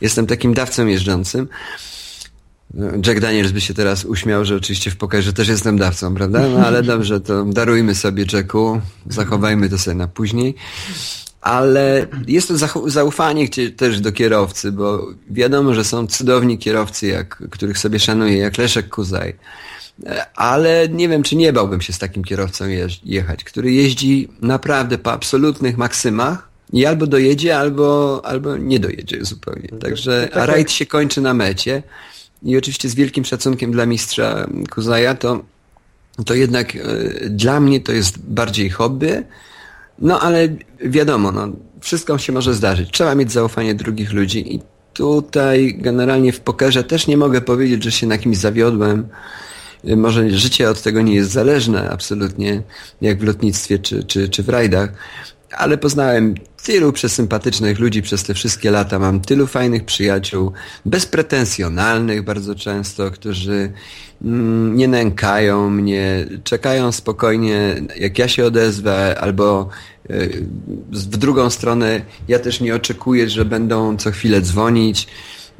jestem 0.00 0.26
takim 0.26 0.54
dawcą 0.54 0.86
jeżdżącym. 0.86 1.48
Jack 3.06 3.20
Daniels 3.20 3.52
by 3.52 3.60
się 3.60 3.74
teraz 3.74 4.04
uśmiał, 4.04 4.44
że 4.44 4.56
oczywiście 4.56 4.90
w 4.90 4.96
pokerze 4.96 5.32
też 5.32 5.48
jestem 5.48 5.78
dawcą, 5.78 6.14
prawda? 6.14 6.48
No 6.48 6.66
ale 6.66 6.82
dobrze, 6.92 7.20
to 7.20 7.44
darujmy 7.44 7.94
sobie 7.94 8.24
Jacku, 8.32 8.80
zachowajmy 9.06 9.68
to 9.68 9.78
sobie 9.78 9.96
na 9.96 10.08
później. 10.08 10.54
Ale 11.40 12.06
jest 12.26 12.48
to 12.48 12.54
zaufanie 12.86 13.48
też 13.76 14.00
do 14.00 14.12
kierowcy, 14.12 14.72
bo 14.72 15.06
wiadomo, 15.30 15.74
że 15.74 15.84
są 15.84 16.06
cudowni 16.06 16.58
kierowcy, 16.58 17.06
jak, 17.06 17.42
których 17.50 17.78
sobie 17.78 17.98
szanuję, 17.98 18.38
jak 18.38 18.58
Leszek 18.58 18.88
Kuzaj. 18.88 19.34
Ale 20.34 20.88
nie 20.88 21.08
wiem, 21.08 21.22
czy 21.22 21.36
nie 21.36 21.52
bałbym 21.52 21.80
się 21.80 21.92
z 21.92 21.98
takim 21.98 22.24
kierowcą 22.24 22.64
jechać, 23.04 23.44
który 23.44 23.72
jeździ 23.72 24.28
naprawdę 24.42 24.98
po 24.98 25.12
absolutnych 25.12 25.76
maksymach 25.76 26.48
i 26.72 26.86
albo 26.86 27.06
dojedzie, 27.06 27.58
albo, 27.58 28.20
albo 28.24 28.56
nie 28.56 28.80
dojedzie 28.80 29.24
zupełnie. 29.24 29.68
Także, 29.68 30.28
a 30.34 30.46
rajd 30.46 30.70
się 30.70 30.86
kończy 30.86 31.20
na 31.20 31.34
mecie 31.34 31.82
i 32.44 32.56
oczywiście 32.56 32.88
z 32.88 32.94
wielkim 32.94 33.24
szacunkiem 33.24 33.72
dla 33.72 33.86
mistrza 33.86 34.46
Kuzaja, 34.70 35.14
to, 35.14 35.44
to 36.26 36.34
jednak 36.34 36.76
e, 36.76 36.80
dla 37.28 37.60
mnie 37.60 37.80
to 37.80 37.92
jest 37.92 38.18
bardziej 38.18 38.70
hobby, 38.70 39.24
no 39.98 40.20
ale 40.20 40.48
wiadomo, 40.80 41.32
no, 41.32 41.48
wszystko 41.80 42.18
się 42.18 42.32
może 42.32 42.54
zdarzyć. 42.54 42.90
Trzeba 42.90 43.14
mieć 43.14 43.32
zaufanie 43.32 43.74
drugich 43.74 44.12
ludzi 44.12 44.54
i 44.54 44.60
tutaj 44.94 45.74
generalnie 45.78 46.32
w 46.32 46.40
pokerze 46.40 46.84
też 46.84 47.06
nie 47.06 47.16
mogę 47.16 47.40
powiedzieć, 47.40 47.84
że 47.84 47.92
się 47.92 48.06
na 48.06 48.18
kimś 48.18 48.36
zawiodłem. 48.36 49.08
Może 49.96 50.30
życie 50.30 50.70
od 50.70 50.82
tego 50.82 51.02
nie 51.02 51.14
jest 51.14 51.30
zależne 51.30 51.90
absolutnie, 51.90 52.62
jak 53.00 53.18
w 53.18 53.24
lotnictwie 53.24 53.78
czy, 53.78 54.04
czy, 54.04 54.28
czy 54.28 54.42
w 54.42 54.48
rajdach, 54.48 54.92
ale 55.56 55.78
poznałem 55.78 56.34
tylu 56.64 56.92
przesympatycznych 56.92 57.78
ludzi 57.78 58.02
przez 58.02 58.22
te 58.22 58.34
wszystkie 58.34 58.70
lata. 58.70 58.98
Mam 58.98 59.20
tylu 59.20 59.46
fajnych 59.46 59.84
przyjaciół, 59.84 60.52
bezpretensjonalnych 60.86 62.24
bardzo 62.24 62.54
często, 62.54 63.10
którzy 63.10 63.72
mm, 64.24 64.76
nie 64.76 64.88
nękają 64.88 65.70
mnie, 65.70 66.26
czekają 66.44 66.92
spokojnie, 66.92 67.82
jak 67.96 68.18
ja 68.18 68.28
się 68.28 68.44
odezwę, 68.44 69.20
albo 69.20 69.68
y, 70.10 70.46
w 70.90 71.16
drugą 71.16 71.50
stronę 71.50 72.02
ja 72.28 72.38
też 72.38 72.60
nie 72.60 72.74
oczekuję, 72.74 73.28
że 73.30 73.44
będą 73.44 73.96
co 73.96 74.10
chwilę 74.10 74.40
dzwonić 74.40 75.08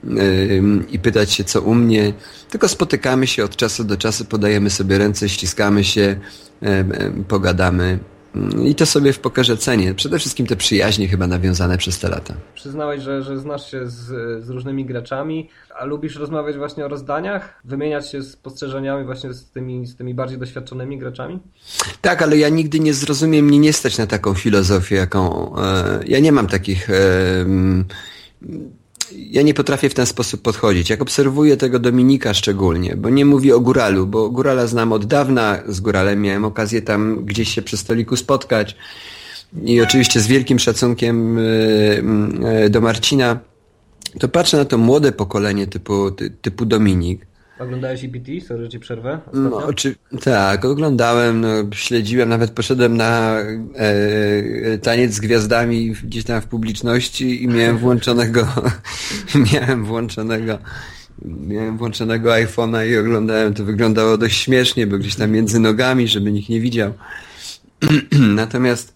y, 0.04 0.62
i 0.90 0.98
pytać 0.98 1.32
się, 1.32 1.44
co 1.44 1.60
u 1.60 1.74
mnie, 1.74 2.12
tylko 2.50 2.68
spotykamy 2.68 3.26
się 3.26 3.44
od 3.44 3.56
czasu 3.56 3.84
do 3.84 3.96
czasu, 3.96 4.24
podajemy 4.24 4.70
sobie 4.70 4.98
ręce, 4.98 5.28
ściskamy 5.28 5.84
się, 5.84 6.16
y, 6.62 7.24
pogadamy. 7.28 7.98
Mm, 8.34 8.66
I 8.66 8.74
to 8.74 8.86
sobie 8.86 9.12
w 9.12 9.18
pokerze 9.18 9.56
cenię. 9.56 9.94
Przede 9.94 10.18
wszystkim 10.18 10.46
te 10.46 10.56
przyjaźnie 10.56 11.08
chyba 11.08 11.26
nawiązane 11.26 11.78
przez 11.78 11.98
te 11.98 12.08
lata. 12.08 12.34
Przyznałeś, 12.54 13.02
że, 13.02 13.22
że 13.22 13.38
znasz 13.38 13.70
się 13.70 13.86
z, 13.86 14.00
z 14.44 14.50
różnymi 14.50 14.84
graczami, 14.84 15.48
a 15.78 15.84
lubisz 15.84 16.16
rozmawiać 16.16 16.56
właśnie 16.56 16.84
o 16.84 16.88
rozdaniach? 16.88 17.60
Wymieniać 17.64 18.10
się 18.10 18.22
spostrzeżeniami 18.22 19.04
właśnie 19.04 19.32
z 19.32 19.50
tymi, 19.50 19.86
z 19.86 19.96
tymi 19.96 20.14
bardziej 20.14 20.38
doświadczonymi 20.38 20.98
graczami? 20.98 21.38
Tak, 22.00 22.22
ale 22.22 22.36
ja 22.36 22.48
nigdy 22.48 22.80
nie 22.80 22.94
zrozumiem, 22.94 23.44
mnie 23.44 23.58
nie 23.58 23.72
stać 23.72 23.98
na 23.98 24.06
taką 24.06 24.34
filozofię, 24.34 24.96
jaką... 24.96 25.52
E, 25.58 26.00
ja 26.06 26.20
nie 26.20 26.32
mam 26.32 26.46
takich... 26.46 26.90
E, 26.90 26.94
ja 29.16 29.42
nie 29.42 29.54
potrafię 29.54 29.88
w 29.88 29.94
ten 29.94 30.06
sposób 30.06 30.42
podchodzić. 30.42 30.90
Jak 30.90 31.02
obserwuję 31.02 31.56
tego 31.56 31.78
Dominika 31.78 32.34
szczególnie, 32.34 32.96
bo 32.96 33.10
nie 33.10 33.24
mówi 33.24 33.52
o 33.52 33.60
Góralu, 33.60 34.06
bo 34.06 34.30
Górala 34.30 34.66
znam 34.66 34.92
od 34.92 35.04
dawna, 35.04 35.62
z 35.68 35.80
Góralem 35.80 36.22
miałem 36.22 36.44
okazję 36.44 36.82
tam 36.82 37.24
gdzieś 37.24 37.54
się 37.54 37.62
przy 37.62 37.76
stoliku 37.76 38.16
spotkać. 38.16 38.76
I 39.64 39.80
oczywiście 39.80 40.20
z 40.20 40.26
wielkim 40.26 40.58
szacunkiem 40.58 41.38
e, 41.38 41.42
e, 42.48 42.70
do 42.70 42.80
Marcina, 42.80 43.38
to 44.20 44.28
patrzę 44.28 44.56
na 44.56 44.64
to 44.64 44.78
młode 44.78 45.12
pokolenie 45.12 45.66
typu, 45.66 46.10
typu 46.42 46.64
Dominik, 46.64 47.26
Oglądałeś 47.58 48.04
EPT? 48.04 48.46
Sorry, 48.46 48.68
ci 48.68 48.80
przerwę. 48.80 49.20
No, 49.32 49.72
czy, 49.72 49.94
tak, 50.24 50.64
oglądałem, 50.64 51.40
no, 51.40 51.48
śledziłem, 51.72 52.28
nawet 52.28 52.50
poszedłem 52.50 52.96
na 52.96 53.38
e, 53.74 54.78
taniec 54.78 55.12
z 55.12 55.20
gwiazdami 55.20 55.94
gdzieś 56.04 56.24
tam 56.24 56.40
w 56.40 56.46
publiczności 56.46 57.44
i 57.44 57.48
miałem 57.48 57.78
włączonego 57.78 58.46
miałem 59.52 59.84
włączonego 59.84 60.58
miałem 61.24 61.78
włączonego 61.78 62.30
iPhone'a 62.30 62.90
i 62.90 62.96
oglądałem, 62.96 63.54
to 63.54 63.64
wyglądało 63.64 64.18
dość 64.18 64.40
śmiesznie, 64.40 64.86
bo 64.86 64.98
gdzieś 64.98 65.14
tam 65.14 65.30
między 65.30 65.60
nogami, 65.60 66.08
żeby 66.08 66.32
nikt 66.32 66.48
nie 66.48 66.60
widział. 66.60 66.92
Natomiast 68.34 68.94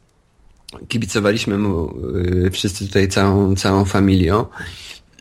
kibicowaliśmy 0.88 1.58
mu 1.58 1.94
y, 2.46 2.50
wszyscy 2.50 2.86
tutaj 2.86 3.08
całą, 3.08 3.56
całą 3.56 3.84
familią, 3.84 4.46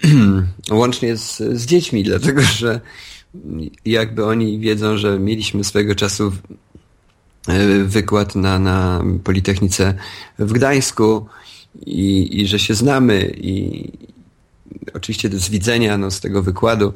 łącznie 0.71 1.17
z, 1.17 1.38
z 1.38 1.65
dziećmi, 1.65 2.04
dlatego 2.04 2.41
że 2.41 2.82
jakby 3.86 4.26
oni 4.26 4.60
wiedzą, 4.60 4.98
że 4.98 5.19
mieliśmy 5.19 5.63
swego 5.63 5.95
czasu 5.95 6.32
e, 7.48 7.84
wykład 7.84 8.36
na, 8.36 8.60
na 8.60 9.04
Politechnice 9.24 9.93
w 10.39 10.54
Gdańsku 10.54 11.26
i, 11.86 12.41
i 12.41 12.48
że 12.48 12.60
się 12.60 12.74
znamy 12.74 13.36
i 13.38 13.89
oczywiście 14.93 15.30
z 15.30 15.50
widzenia 15.50 15.98
no, 15.98 16.12
z 16.12 16.19
tego 16.19 16.43
wykładu, 16.43 16.93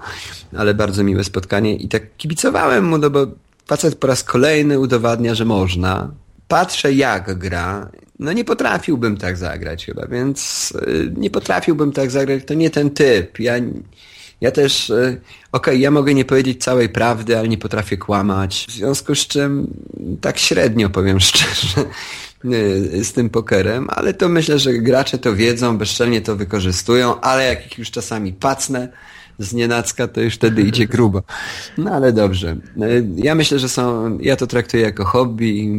ale 0.57 0.73
bardzo 0.73 1.03
miłe 1.03 1.23
spotkanie 1.23 1.75
i 1.75 1.87
tak 1.87 2.17
kibicowałem 2.17 2.85
mu, 2.85 2.97
no 2.97 3.09
bo 3.09 3.27
facet 3.67 3.95
po 3.95 4.07
raz 4.07 4.23
kolejny 4.23 4.79
udowadnia, 4.79 5.35
że 5.35 5.45
można. 5.45 6.11
Patrzę 6.47 6.93
jak 6.93 7.37
gra, 7.37 7.89
no 8.19 8.33
nie 8.33 8.45
potrafiłbym 8.45 9.17
tak 9.17 9.37
zagrać 9.37 9.85
chyba, 9.85 10.07
więc 10.07 10.71
y, 10.87 11.13
nie 11.17 11.29
potrafiłbym 11.29 11.91
tak 11.91 12.11
zagrać, 12.11 12.43
to 12.45 12.53
nie 12.53 12.69
ten 12.69 12.89
typ. 12.89 13.39
Ja, 13.39 13.53
ja 14.41 14.51
też, 14.51 14.89
y, 14.89 14.93
okej, 14.93 15.21
okay, 15.51 15.77
ja 15.77 15.91
mogę 15.91 16.13
nie 16.13 16.25
powiedzieć 16.25 16.63
całej 16.63 16.89
prawdy, 16.89 17.37
ale 17.37 17.47
nie 17.47 17.57
potrafię 17.57 17.97
kłamać, 17.97 18.65
w 18.69 18.71
związku 18.71 19.15
z 19.15 19.27
czym 19.27 19.67
tak 20.21 20.37
średnio 20.37 20.89
powiem 20.89 21.19
szczerze 21.29 21.85
y, 22.45 23.03
z 23.03 23.13
tym 23.13 23.29
pokerem, 23.29 23.87
ale 23.89 24.13
to 24.13 24.29
myślę, 24.29 24.59
że 24.59 24.73
gracze 24.73 25.17
to 25.17 25.35
wiedzą, 25.35 25.77
bezczelnie 25.77 26.21
to 26.21 26.35
wykorzystują, 26.35 27.21
ale 27.21 27.45
jak 27.45 27.71
ich 27.71 27.77
już 27.77 27.91
czasami 27.91 28.33
pacnę, 28.33 28.87
z 29.39 29.53
nienacka, 29.53 30.07
to 30.07 30.21
już 30.21 30.35
wtedy 30.35 30.61
idzie 30.61 30.87
grubo. 30.95 31.23
No 31.77 31.91
ale 31.91 32.13
dobrze. 32.13 32.55
Ja 33.15 33.35
myślę, 33.35 33.59
że 33.59 33.69
są, 33.69 34.17
ja 34.21 34.35
to 34.35 34.47
traktuję 34.47 34.83
jako 34.83 35.05
hobby. 35.05 35.69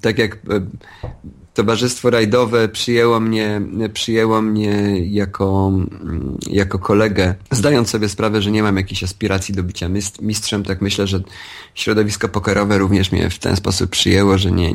Tak 0.00 0.18
jak 0.18 0.38
towarzystwo 1.54 2.10
rajdowe 2.10 2.68
przyjęło 2.68 3.20
mnie, 3.20 3.62
przyjęło 3.92 4.42
mnie 4.42 5.00
jako, 5.06 5.72
jako 6.50 6.78
kolegę, 6.78 7.34
zdając 7.50 7.90
sobie 7.90 8.08
sprawę, 8.08 8.42
że 8.42 8.50
nie 8.50 8.62
mam 8.62 8.76
jakichś 8.76 9.02
aspiracji 9.02 9.54
do 9.54 9.62
bycia 9.62 9.88
mistrzem, 10.22 10.64
tak 10.64 10.80
myślę, 10.80 11.06
że 11.06 11.20
środowisko 11.74 12.28
pokerowe 12.28 12.78
również 12.78 13.12
mnie 13.12 13.30
w 13.30 13.38
ten 13.38 13.56
sposób 13.56 13.90
przyjęło, 13.90 14.38
że 14.38 14.50
nie, 14.50 14.74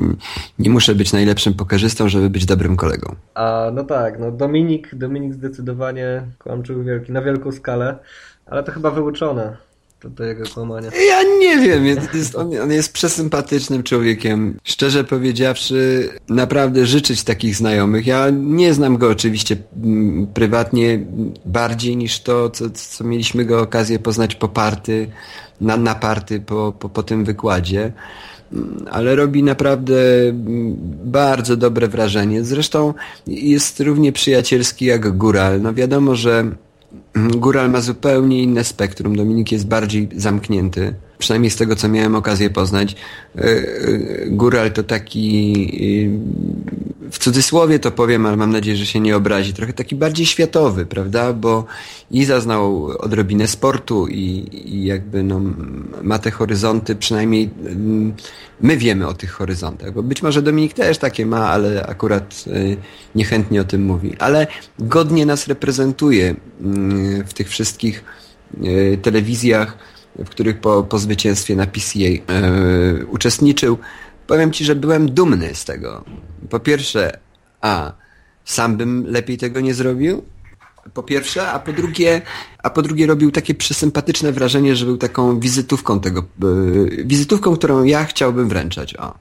nie 0.59 0.69
muszę 0.69 0.95
być 0.95 1.13
najlepszym 1.13 1.53
pokerzystą, 1.53 2.09
żeby 2.09 2.29
być 2.29 2.45
dobrym 2.45 2.75
kolegą. 2.75 3.15
A 3.33 3.71
no 3.73 3.83
tak, 3.83 4.19
no 4.19 4.31
Dominik, 4.31 4.95
Dominik 4.95 5.33
zdecydowanie 5.33 6.23
kłamczył 6.39 6.83
wielki, 6.83 7.11
na 7.11 7.21
wielką 7.21 7.51
skalę, 7.51 7.99
ale 8.45 8.63
to 8.63 8.71
chyba 8.71 8.91
wyuczone 8.91 9.64
do 10.09 10.23
jego 10.23 10.43
kłamania? 10.53 10.89
Ja 11.09 11.23
nie 11.39 11.57
wiem, 11.57 11.85
jest, 11.85 12.35
on, 12.35 12.57
on, 12.61 12.71
jest 12.71 12.93
przesympatycznym 12.93 13.83
człowiekiem. 13.83 14.59
Szczerze 14.63 15.03
powiedziawszy, 15.03 16.09
naprawdę 16.29 16.85
życzyć 16.85 17.23
takich 17.23 17.55
znajomych. 17.55 18.07
Ja 18.07 18.29
nie 18.29 18.73
znam 18.73 18.97
go 18.97 19.09
oczywiście 19.09 19.57
mm, 19.83 20.27
prywatnie 20.27 21.05
bardziej 21.45 21.97
niż 21.97 22.19
to, 22.19 22.49
co, 22.49 22.69
co 22.69 23.03
mieliśmy 23.03 23.45
go 23.45 23.61
okazję 23.61 23.99
poznać 23.99 24.35
po 24.35 24.47
party, 24.47 25.07
na, 25.61 25.77
na 25.77 25.95
party 25.95 26.39
po, 26.39 26.73
po, 26.79 26.89
po 26.89 27.03
tym 27.03 27.25
wykładzie 27.25 27.93
mm, 28.53 28.85
ale 28.91 29.15
robi 29.15 29.43
naprawdę 29.43 29.95
mm, 30.29 30.75
bardzo 31.05 31.57
dobre 31.57 31.87
wrażenie. 31.87 32.43
Zresztą 32.43 32.93
jest 33.27 33.79
równie 33.79 34.11
przyjacielski 34.11 34.85
jak 34.85 35.17
Góral. 35.17 35.61
No 35.61 35.73
wiadomo, 35.73 36.15
że 36.15 36.51
Góral 37.15 37.69
ma 37.69 37.81
zupełnie 37.81 38.43
inne 38.43 38.63
spektrum. 38.63 39.15
Dominik 39.15 39.51
jest 39.51 39.67
bardziej 39.67 40.09
zamknięty. 40.15 40.93
Przynajmniej 41.17 41.51
z 41.51 41.55
tego, 41.55 41.75
co 41.75 41.89
miałem 41.89 42.15
okazję 42.15 42.49
poznać. 42.49 42.95
E, 43.35 43.41
e, 43.41 43.65
Góral 44.29 44.71
to 44.71 44.83
taki, 44.83 45.53
e, 46.05 46.84
w 47.11 47.19
cudzysłowie 47.19 47.79
to 47.79 47.91
powiem, 47.91 48.25
ale 48.25 48.37
mam 48.37 48.51
nadzieję, 48.51 48.77
że 48.77 48.85
się 48.85 48.99
nie 48.99 49.15
obrazi, 49.15 49.53
trochę 49.53 49.73
taki 49.73 49.95
bardziej 49.95 50.25
światowy, 50.25 50.85
prawda? 50.85 51.33
Bo 51.33 51.65
i 52.11 52.25
zaznał 52.25 52.85
odrobinę 52.85 53.47
sportu 53.47 54.07
i, 54.07 54.49
i 54.51 54.85
jakby 54.85 55.23
no, 55.23 55.41
ma 56.01 56.19
te 56.19 56.31
horyzonty, 56.31 56.95
przynajmniej 56.95 57.49
mm, 57.65 58.13
my 58.61 58.77
wiemy 58.77 59.07
o 59.07 59.13
tych 59.13 59.31
horyzontach, 59.31 59.93
bo 59.93 60.03
być 60.03 60.23
może 60.23 60.41
Dominik 60.41 60.73
też 60.73 60.97
takie 60.97 61.25
ma, 61.25 61.49
ale 61.49 61.87
akurat 61.87 62.45
niechętnie 63.15 63.61
o 63.61 63.63
tym 63.63 63.85
mówi. 63.85 64.15
Ale 64.19 64.47
godnie 64.79 65.25
nas 65.25 65.47
reprezentuje 65.47 66.35
mm, 66.61 67.23
w 67.27 67.33
tych 67.33 67.49
wszystkich 67.49 68.03
telewizjach, 69.01 69.77
w 70.19 70.29
których 70.29 70.59
po, 70.59 70.83
po 70.83 70.99
zwycięstwie 70.99 71.55
na 71.55 71.65
PCA 71.65 71.99
e, 71.99 73.05
uczestniczył. 73.05 73.77
Powiem 74.27 74.51
Ci, 74.51 74.65
że 74.65 74.75
byłem 74.75 75.11
dumny 75.11 75.55
z 75.55 75.65
tego. 75.65 76.05
Po 76.49 76.59
pierwsze, 76.59 77.19
a 77.61 77.91
sam 78.45 78.77
bym 78.77 79.05
lepiej 79.07 79.37
tego 79.37 79.61
nie 79.61 79.73
zrobił, 79.73 80.23
po 80.93 81.03
pierwsze, 81.03 81.51
a 81.51 81.59
po 81.59 81.73
drugie, 81.73 82.21
a 82.63 82.69
po 82.69 82.81
drugie 82.81 83.07
robił 83.07 83.31
takie 83.31 83.55
przesympatyczne 83.55 84.31
wrażenie, 84.31 84.75
że 84.75 84.85
był 84.85 84.97
taką 84.97 85.39
wizytówką 85.39 85.99
tego, 85.99 86.19
e, 86.19 87.05
wizytówką, 87.05 87.55
którą 87.55 87.83
ja 87.83 88.05
chciałbym 88.05 88.49
wręczać. 88.49 88.95
O. 88.95 89.13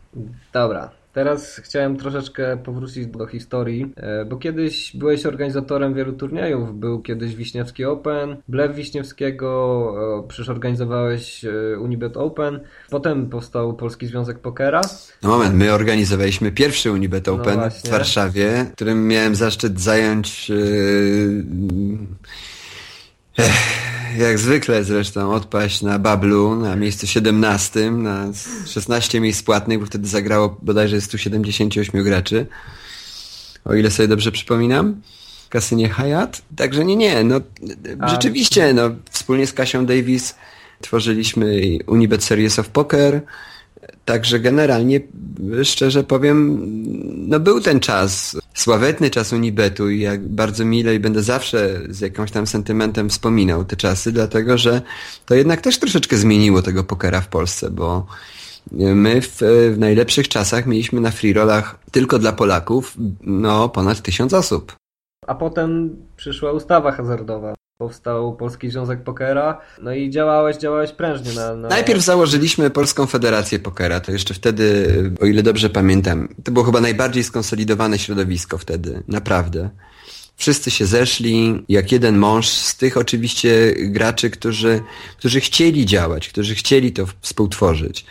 Dobra, 0.53 0.91
Teraz 1.15 1.61
chciałem 1.65 1.97
troszeczkę 1.97 2.57
powrócić 2.57 3.07
do 3.07 3.27
historii, 3.27 3.93
e, 3.97 4.25
bo 4.25 4.37
kiedyś 4.37 4.97
byłeś 4.97 5.27
organizatorem 5.27 5.95
wielu 5.95 6.13
turniejów. 6.13 6.79
Był 6.81 7.03
kiedyś 7.03 7.35
Wiśniewski 7.35 7.85
Open, 7.85 8.37
Blew 8.49 8.75
Wiśniewskiego, 8.75 10.25
przecież 10.29 10.49
organizowałeś 10.49 11.45
e, 11.45 11.79
Unibet 11.79 12.17
Open. 12.17 12.61
Potem 12.91 13.31
powstał 13.31 13.77
Polski 13.77 14.07
Związek 14.07 14.39
Pokera. 14.39 14.81
No 15.23 15.29
moment, 15.29 15.55
my 15.55 15.73
organizowaliśmy 15.73 16.53
pierwszy 16.53 16.93
Unibet 16.93 17.27
no 17.27 17.33
Open 17.33 17.61
no 17.61 17.71
w 17.71 17.89
Warszawie, 17.89 18.67
którym 18.75 19.09
miałem 19.09 19.35
zaszczyt 19.35 19.81
zająć... 19.81 20.49
Yy 23.39 23.45
jak 24.19 24.39
zwykle 24.39 24.85
zresztą 24.85 25.33
odpaść 25.33 25.83
na 25.83 25.99
Bablu 25.99 26.57
na 26.57 26.77
miejscu 26.77 27.07
17, 27.07 27.91
na 27.91 28.27
16 28.67 29.21
miejsc 29.21 29.43
płatnych, 29.43 29.81
bo 29.81 29.87
wtedy 29.87 30.09
zagrało 30.09 30.57
bodajże 30.63 31.01
178 31.01 32.05
graczy. 32.05 32.47
O 33.65 33.75
ile 33.75 33.91
sobie 33.91 34.09
dobrze 34.09 34.33
przypominam. 34.33 35.01
Kasynie 35.49 35.89
Hyatt. 35.89 36.43
Także 36.57 36.85
nie, 36.85 36.97
nie, 36.97 37.25
no 37.25 37.41
A, 38.01 38.09
rzeczywiście, 38.09 38.75
no 38.75 38.91
wspólnie 39.11 39.47
z 39.47 39.53
Kasią 39.53 39.87
Davis 39.87 40.35
tworzyliśmy 40.81 41.61
Unibet 41.87 42.25
Series 42.25 42.59
of 42.59 42.69
Poker, 42.69 43.21
Także 44.05 44.41
generalnie, 44.41 45.01
szczerze 45.63 46.05
powiem, 46.05 46.61
no 47.29 47.41
był 47.41 47.61
ten 47.61 47.81
czas, 47.81 48.37
sławetny 48.55 49.11
czas 49.11 49.33
Unibetu 49.33 49.91
i 49.91 50.01
jak 50.01 50.29
bardzo 50.29 50.65
mile 50.65 50.95
i 50.95 51.01
będę 51.01 51.23
zawsze 51.23 51.81
z 51.89 52.01
jakimś 52.01 52.31
tam 52.31 52.47
sentymentem 52.47 53.09
wspominał 53.09 53.65
te 53.65 53.77
czasy, 53.77 54.13
dlatego 54.13 54.59
że 54.59 54.83
to 55.27 55.35
jednak 55.35 55.61
też 55.61 55.79
troszeczkę 55.79 56.17
zmieniło 56.17 56.63
tego 56.63 56.85
pokera 56.85 57.21
w 57.21 57.29
Polsce, 57.29 57.71
bo 57.71 58.07
my 58.73 59.21
w, 59.23 59.39
w 59.71 59.79
najlepszych 59.79 60.29
czasach 60.29 60.67
mieliśmy 60.67 61.01
na 61.01 61.11
free 61.11 61.33
rollach 61.33 61.79
tylko 61.91 62.19
dla 62.19 62.33
Polaków 62.33 62.97
no 63.23 63.69
ponad 63.69 64.01
tysiąc 64.03 64.35
osób. 64.35 64.77
A 65.27 65.35
potem 65.35 65.97
przyszła 66.17 66.53
ustawa 66.53 66.93
hazardowa 66.93 67.55
powstał 67.79 68.37
Polski 68.37 68.71
Związek 68.71 69.03
Pokera. 69.03 69.61
No 69.83 69.95
i 69.95 70.11
działałeś, 70.11 70.57
działałeś 70.57 70.93
prężnie 70.93 71.33
na, 71.33 71.57
na... 71.57 71.69
Najpierw 71.69 72.01
założyliśmy 72.01 72.71
Polską 72.71 73.07
Federację 73.07 73.59
Pokera. 73.59 74.01
To 74.01 74.13
jeszcze 74.13 74.35
wtedy, 74.35 74.89
o 75.21 75.27
ile 75.27 75.43
dobrze 75.43 75.71
pamiętam, 75.71 76.29
to 76.45 76.53
było 76.53 76.65
chyba 76.65 76.81
najbardziej 76.81 77.25
skonsolidowane 77.25 77.99
środowisko 77.99 78.59
wtedy. 78.59 79.03
Naprawdę. 79.09 79.71
Wszyscy 80.37 80.71
się 80.71 80.87
zeszli 80.87 81.65
jak 81.69 81.93
jeden 81.93 82.19
mąż 82.19 82.49
z 82.49 82.77
tych 82.77 82.97
oczywiście 82.97 83.75
graczy, 83.79 84.31
którzy, 84.31 84.81
którzy 85.19 85.41
chcieli 85.41 85.87
działać, 85.87 86.29
którzy 86.29 86.55
chcieli 86.55 86.93
to 86.93 87.07
współtworzyć. 87.21 88.07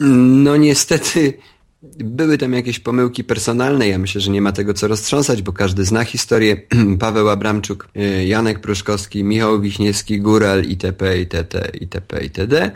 No 0.00 0.56
niestety 0.56 1.34
były 1.82 2.38
tam 2.38 2.52
jakieś 2.52 2.78
pomyłki 2.78 3.24
personalne, 3.24 3.88
ja 3.88 3.98
myślę, 3.98 4.20
że 4.20 4.30
nie 4.30 4.40
ma 4.40 4.52
tego 4.52 4.74
co 4.74 4.88
roztrząsać, 4.88 5.42
bo 5.42 5.52
każdy 5.52 5.84
zna 5.84 6.04
historię. 6.04 6.56
Paweł 6.98 7.28
Abramczuk, 7.28 7.88
y, 7.96 8.24
Janek 8.26 8.60
Pruszkowski, 8.60 9.24
Michał 9.24 9.60
Wiśniewski, 9.60 10.20
Góral, 10.20 10.62
itp., 10.64 11.18
itd., 11.18 11.70
itp., 11.80 12.22
itd. 12.22 12.70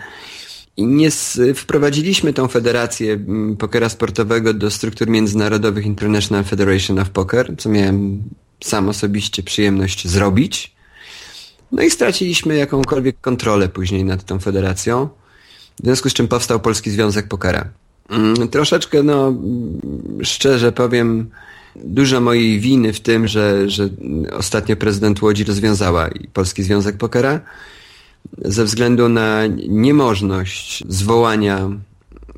I 0.76 0.86
nie 0.86 1.10
wprowadziliśmy 1.54 2.32
tą 2.32 2.48
federację 2.48 3.12
mm, 3.12 3.56
pokera 3.56 3.88
sportowego 3.88 4.54
do 4.54 4.70
struktur 4.70 5.08
międzynarodowych 5.08 5.86
International 5.86 6.44
Federation 6.44 6.98
of 6.98 7.10
Poker, 7.10 7.54
co 7.58 7.68
miałem 7.68 8.22
sam 8.60 8.88
osobiście 8.88 9.42
przyjemność 9.42 10.08
zrobić. 10.08 10.76
No 11.72 11.82
i 11.82 11.90
straciliśmy 11.90 12.56
jakąkolwiek 12.56 13.20
kontrolę 13.20 13.68
później 13.68 14.04
nad 14.04 14.24
tą 14.24 14.38
federacją, 14.38 15.08
w 15.80 15.84
związku 15.84 16.10
z 16.10 16.14
czym 16.14 16.28
powstał 16.28 16.60
Polski 16.60 16.90
Związek 16.90 17.28
Pokera. 17.28 17.70
Mm, 18.10 18.48
troszeczkę, 18.48 19.02
no, 19.02 19.34
szczerze 20.22 20.72
powiem, 20.72 21.30
dużo 21.76 22.20
mojej 22.20 22.60
winy 22.60 22.92
w 22.92 23.00
tym, 23.00 23.28
że, 23.28 23.70
że 23.70 23.88
ostatnio 24.32 24.76
prezydent 24.76 25.22
Łodzi 25.22 25.44
rozwiązała 25.44 26.10
Polski 26.32 26.62
Związek 26.62 26.96
Pokera 26.96 27.40
ze 28.38 28.64
względu 28.64 29.08
na 29.08 29.46
niemożność 29.68 30.84
zwołania 30.88 31.70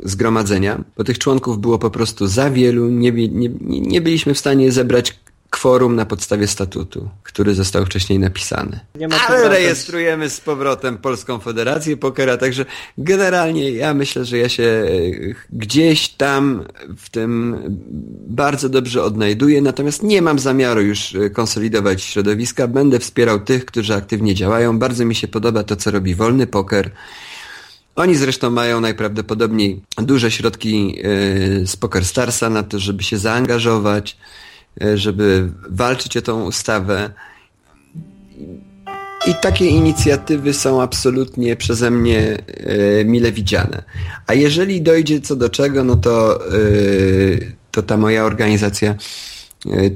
zgromadzenia, 0.02 0.84
bo 0.96 1.04
tych 1.04 1.18
członków 1.18 1.60
było 1.60 1.78
po 1.78 1.90
prostu 1.90 2.26
za 2.26 2.50
wielu, 2.50 2.88
nie, 2.88 3.12
nie, 3.12 3.48
nie 3.60 4.00
byliśmy 4.00 4.34
w 4.34 4.38
stanie 4.38 4.72
zebrać 4.72 5.18
kworum 5.50 5.96
na 5.96 6.06
podstawie 6.06 6.46
statutu, 6.46 7.08
który 7.22 7.54
został 7.54 7.84
wcześniej 7.86 8.18
napisany. 8.18 8.80
Ale 9.28 9.48
rejestrujemy 9.48 10.30
z 10.30 10.40
powrotem 10.40 10.98
Polską 10.98 11.38
Federację 11.38 11.96
Pokera, 11.96 12.36
także 12.36 12.64
generalnie 12.98 13.70
ja 13.70 13.94
myślę, 13.94 14.24
że 14.24 14.38
ja 14.38 14.48
się 14.48 14.62
e, 14.62 14.86
gdzieś 15.52 16.08
tam 16.08 16.64
w 16.96 17.10
tym 17.10 17.56
bardzo 18.28 18.68
dobrze 18.68 19.02
odnajduję, 19.02 19.62
natomiast 19.62 20.02
nie 20.02 20.22
mam 20.22 20.38
zamiaru 20.38 20.80
już 20.80 21.14
e, 21.14 21.30
konsolidować 21.30 22.02
środowiska. 22.02 22.68
Będę 22.68 22.98
wspierał 22.98 23.40
tych, 23.40 23.64
którzy 23.64 23.94
aktywnie 23.94 24.34
działają. 24.34 24.78
Bardzo 24.78 25.04
mi 25.04 25.14
się 25.14 25.28
podoba 25.28 25.62
to, 25.62 25.76
co 25.76 25.90
robi 25.90 26.14
Wolny 26.14 26.46
Poker. 26.46 26.90
Oni 27.96 28.16
zresztą 28.16 28.50
mają 28.50 28.80
najprawdopodobniej 28.80 29.80
duże 29.98 30.30
środki 30.30 30.98
e, 30.98 31.66
z 31.66 31.76
Poker 31.76 32.04
Starsa 32.04 32.50
na 32.50 32.62
to, 32.62 32.78
żeby 32.78 33.02
się 33.02 33.18
zaangażować, 33.18 34.16
żeby 34.94 35.48
walczyć 35.68 36.16
o 36.16 36.22
tą 36.22 36.44
ustawę. 36.44 37.10
I 39.26 39.34
takie 39.42 39.66
inicjatywy 39.66 40.54
są 40.54 40.82
absolutnie 40.82 41.56
przeze 41.56 41.90
mnie 41.90 42.38
e, 42.46 43.04
mile 43.04 43.32
widziane. 43.32 43.82
A 44.26 44.34
jeżeli 44.34 44.82
dojdzie 44.82 45.20
co 45.20 45.36
do 45.36 45.48
czego, 45.50 45.84
no 45.84 45.96
to, 45.96 46.40
to 47.70 47.82
ta 47.82 47.96
moja 47.96 48.24
organizacja 48.24 48.94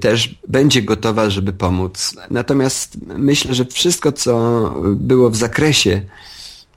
też 0.01 0.39
będzie 0.49 0.83
gotowa, 0.83 1.31
żeby 1.31 1.53
pomóc. 1.53 2.15
Natomiast 2.31 2.97
myślę, 3.19 3.55
że 3.55 3.65
wszystko, 3.65 4.13
co 4.13 4.75
było 4.97 5.31
w 5.31 5.37
zakresie 5.37 6.03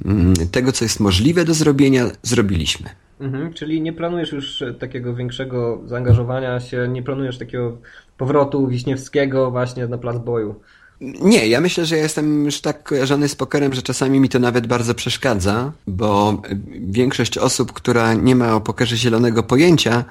Mm, 0.06 0.34
tego, 0.52 0.72
co 0.72 0.86
jest 0.86 1.00
możliwe 1.00 1.46
do 1.46 1.54
zrobienia, 1.54 2.12
zrobiliśmy. 2.24 2.90
Mhm, 3.20 3.54
czyli 3.54 3.82
nie 3.82 3.94
planujesz 3.94 4.32
już 4.32 4.64
takiego 4.80 5.16
większego 5.16 5.82
zaangażowania 5.86 6.60
się, 6.60 6.88
nie 6.88 7.04
planujesz 7.04 7.38
takiego 7.38 7.78
powrotu 8.18 8.68
Wiśniewskiego 8.68 9.52
właśnie 9.52 9.88
na 9.88 9.98
plac 9.98 10.18
boju? 10.18 10.56
Nie, 11.02 11.48
ja 11.48 11.62
myślę, 11.62 11.86
że 11.86 11.98
ja 11.98 12.04
jestem 12.04 12.46
już 12.46 12.62
tak 12.62 12.84
kojarzony 12.84 13.30
z 13.30 13.36
pokerem, 13.36 13.74
że 13.74 13.82
czasami 13.82 14.20
mi 14.20 14.30
to 14.30 14.40
nawet 14.40 14.68
bardzo 14.68 14.96
przeszkadza, 14.96 15.72
bo 15.88 16.42
większość 16.80 17.38
osób, 17.38 17.74
która 17.74 18.14
nie 18.14 18.36
ma 18.36 18.56
o 18.56 18.62
pokerze 18.62 18.98
zielonego 18.98 19.44
pojęcia, 19.44 20.06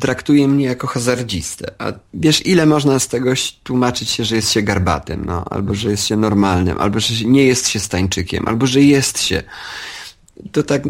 traktuje 0.00 0.48
mnie 0.48 0.64
jako 0.64 0.86
hazardzistę. 0.86 1.70
A 1.78 1.92
wiesz, 2.14 2.46
ile 2.46 2.66
można 2.66 2.98
z 2.98 3.08
tego 3.08 3.30
tłumaczyć 3.62 4.10
się, 4.10 4.24
że 4.24 4.36
jest 4.36 4.50
się 4.50 4.62
garbatym, 4.62 5.24
no, 5.24 5.44
albo 5.50 5.74
że 5.74 5.90
jest 5.90 6.06
się 6.06 6.16
normalnym, 6.16 6.78
albo 6.78 7.00
że 7.00 7.24
nie 7.24 7.46
jest 7.46 7.68
się 7.68 7.80
stańczykiem, 7.80 8.48
albo 8.48 8.66
że 8.66 8.80
jest 8.80 9.22
się. 9.22 9.42
To 10.52 10.62
tak 10.62 10.82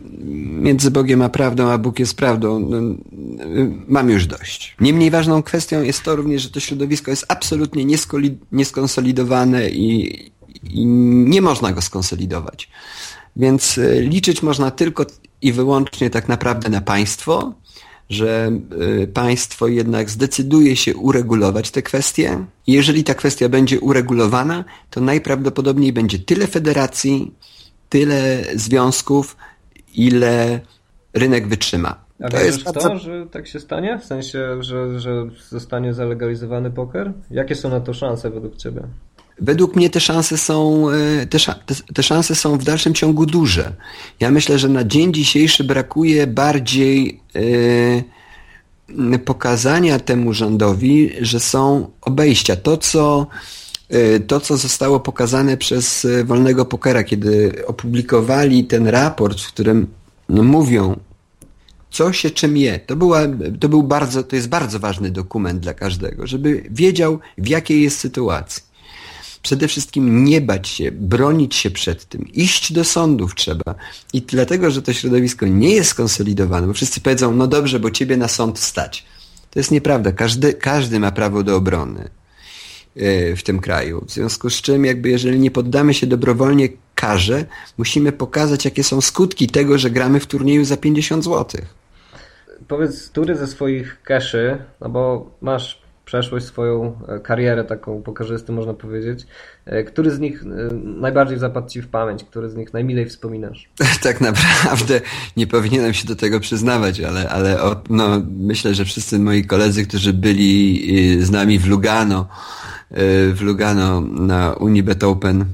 między 0.60 0.90
Bogiem 0.90 1.22
a 1.22 1.28
prawdą, 1.28 1.70
a 1.70 1.78
Bóg 1.78 1.98
jest 1.98 2.16
prawdą. 2.16 2.58
No, 2.58 2.78
mam 3.88 4.10
już 4.10 4.26
dość. 4.26 4.76
Niemniej 4.80 5.10
ważną 5.10 5.42
kwestią 5.42 5.82
jest 5.82 6.02
to 6.02 6.16
również, 6.16 6.42
że 6.42 6.50
to 6.50 6.60
środowisko 6.60 7.10
jest 7.10 7.24
absolutnie 7.28 7.84
nieskonsolidowane 8.52 9.70
i, 9.70 10.22
i 10.70 10.86
nie 10.86 11.42
można 11.42 11.72
go 11.72 11.82
skonsolidować. 11.82 12.70
Więc 13.36 13.78
e, 13.78 14.00
liczyć 14.00 14.42
można 14.42 14.70
tylko 14.70 15.06
i 15.42 15.52
wyłącznie 15.52 16.10
tak 16.10 16.28
naprawdę 16.28 16.68
na 16.68 16.80
państwo, 16.80 17.54
że 18.10 18.52
y, 19.02 19.06
państwo 19.06 19.68
jednak 19.68 20.10
zdecyduje 20.10 20.76
się 20.76 20.96
uregulować 20.96 21.70
te 21.70 21.82
kwestie. 21.82 22.44
Jeżeli 22.66 23.04
ta 23.04 23.14
kwestia 23.14 23.48
będzie 23.48 23.80
uregulowana, 23.80 24.64
to 24.90 25.00
najprawdopodobniej 25.00 25.92
będzie 25.92 26.18
tyle 26.18 26.46
federacji, 26.46 27.32
tyle 27.88 28.44
związków, 28.54 29.36
ile 29.94 30.60
rynek 31.14 31.48
wytrzyma. 31.48 32.08
A 32.22 32.28
to 32.28 32.38
wierzysz 32.38 32.64
w 32.64 32.72
to, 32.72 32.98
że 32.98 33.26
tak 33.26 33.46
się 33.46 33.60
stanie? 33.60 33.98
W 33.98 34.04
sensie, 34.04 34.62
że, 34.62 35.00
że 35.00 35.26
zostanie 35.48 35.94
zalegalizowany 35.94 36.70
poker? 36.70 37.12
Jakie 37.30 37.54
są 37.54 37.70
na 37.70 37.80
to 37.80 37.94
szanse 37.94 38.30
według 38.30 38.56
Ciebie? 38.56 38.82
Według 39.40 39.76
mnie 39.76 39.90
te 39.90 40.00
szanse 40.00 40.38
są, 40.38 40.90
e, 40.90 41.26
te, 41.26 41.38
te 41.94 42.02
szanse 42.02 42.34
są 42.34 42.58
w 42.58 42.64
dalszym 42.64 42.94
ciągu 42.94 43.26
duże. 43.26 43.72
Ja 44.20 44.30
myślę, 44.30 44.58
że 44.58 44.68
na 44.68 44.84
dzień 44.84 45.14
dzisiejszy 45.14 45.64
brakuje 45.64 46.26
bardziej 46.26 47.20
yy, 47.34 49.18
pokazania 49.18 49.98
temu 49.98 50.32
rządowi, 50.32 51.12
że 51.20 51.40
są 51.40 51.90
obejścia. 52.00 52.56
To, 52.56 52.76
co 52.76 53.26
to, 54.26 54.40
co 54.40 54.56
zostało 54.56 55.00
pokazane 55.00 55.56
przez 55.56 56.06
Wolnego 56.24 56.64
Pokera, 56.64 57.04
kiedy 57.04 57.62
opublikowali 57.66 58.64
ten 58.64 58.86
raport, 58.86 59.40
w 59.40 59.48
którym 59.48 59.86
no, 60.28 60.42
mówią, 60.42 61.00
co 61.90 62.12
się 62.12 62.30
czym 62.30 62.56
je. 62.56 62.78
To, 62.78 62.96
była, 62.96 63.20
to 63.60 63.68
był 63.68 63.82
bardzo, 63.82 64.22
to 64.22 64.36
jest 64.36 64.48
bardzo 64.48 64.78
ważny 64.78 65.10
dokument 65.10 65.60
dla 65.60 65.74
każdego, 65.74 66.26
żeby 66.26 66.64
wiedział, 66.70 67.18
w 67.38 67.48
jakiej 67.48 67.82
jest 67.82 67.98
sytuacji 67.98 68.68
przede 69.42 69.68
wszystkim 69.68 70.24
nie 70.24 70.40
bać 70.40 70.68
się, 70.68 70.92
bronić 70.92 71.54
się 71.54 71.70
przed 71.70 72.04
tym, 72.04 72.28
iść 72.32 72.72
do 72.72 72.84
sądów 72.84 73.34
trzeba. 73.34 73.74
I 74.12 74.22
dlatego, 74.22 74.70
że 74.70 74.82
to 74.82 74.92
środowisko 74.92 75.46
nie 75.46 75.74
jest 75.74 75.90
skonsolidowane, 75.90 76.66
bo 76.66 76.72
wszyscy 76.72 77.00
powiedzą, 77.00 77.34
no 77.34 77.46
dobrze, 77.46 77.80
bo 77.80 77.90
ciebie 77.90 78.16
na 78.16 78.28
sąd 78.28 78.58
stać. 78.58 79.04
To 79.50 79.58
jest 79.60 79.70
nieprawda. 79.70 80.12
Każdy, 80.12 80.54
każdy 80.54 81.00
ma 81.00 81.12
prawo 81.12 81.42
do 81.42 81.56
obrony 81.56 82.08
w 83.36 83.42
tym 83.42 83.60
kraju. 83.60 84.04
W 84.06 84.10
związku 84.10 84.50
z 84.50 84.62
czym, 84.62 84.84
jakby 84.84 85.08
jeżeli 85.08 85.38
nie 85.38 85.50
poddamy 85.50 85.94
się 85.94 86.06
dobrowolnie 86.06 86.68
karze, 86.94 87.44
musimy 87.78 88.12
pokazać, 88.12 88.64
jakie 88.64 88.84
są 88.84 89.00
skutki 89.00 89.46
tego, 89.46 89.78
że 89.78 89.90
gramy 89.90 90.20
w 90.20 90.26
turnieju 90.26 90.64
za 90.64 90.76
50 90.76 91.24
zł. 91.24 91.60
Powiedz, 92.68 93.08
który 93.08 93.36
ze 93.36 93.46
swoich 93.46 94.02
keszy, 94.02 94.58
no 94.80 94.88
bo 94.88 95.30
masz 95.40 95.82
przeszłość, 96.08 96.46
swoją 96.46 97.00
e, 97.08 97.20
karierę 97.20 97.64
taką 97.64 98.02
pokarzysty, 98.02 98.52
można 98.52 98.74
powiedzieć. 98.74 99.26
E, 99.66 99.84
który 99.84 100.10
z 100.10 100.18
nich 100.18 100.42
e, 100.42 100.46
najbardziej 100.84 101.38
zapadł 101.38 101.68
Ci 101.68 101.82
w 101.82 101.88
pamięć? 101.88 102.24
Który 102.24 102.48
z 102.48 102.56
nich 102.56 102.72
najmilej 102.72 103.06
wspominasz? 103.06 103.68
Tak 104.02 104.20
naprawdę 104.20 105.00
nie 105.36 105.46
powinienem 105.46 105.94
się 105.94 106.08
do 106.08 106.16
tego 106.16 106.40
przyznawać, 106.40 107.00
ale, 107.00 107.28
ale 107.28 107.58
no, 107.90 108.22
myślę, 108.38 108.74
że 108.74 108.84
wszyscy 108.84 109.18
moi 109.18 109.44
koledzy, 109.44 109.86
którzy 109.86 110.12
byli 110.12 111.24
z 111.24 111.30
nami 111.30 111.58
w 111.58 111.66
Lugano, 111.66 112.28
w 112.90 113.38
Lugano 113.40 114.00
na 114.00 114.52
Unibet 114.52 115.04
Open, 115.04 115.44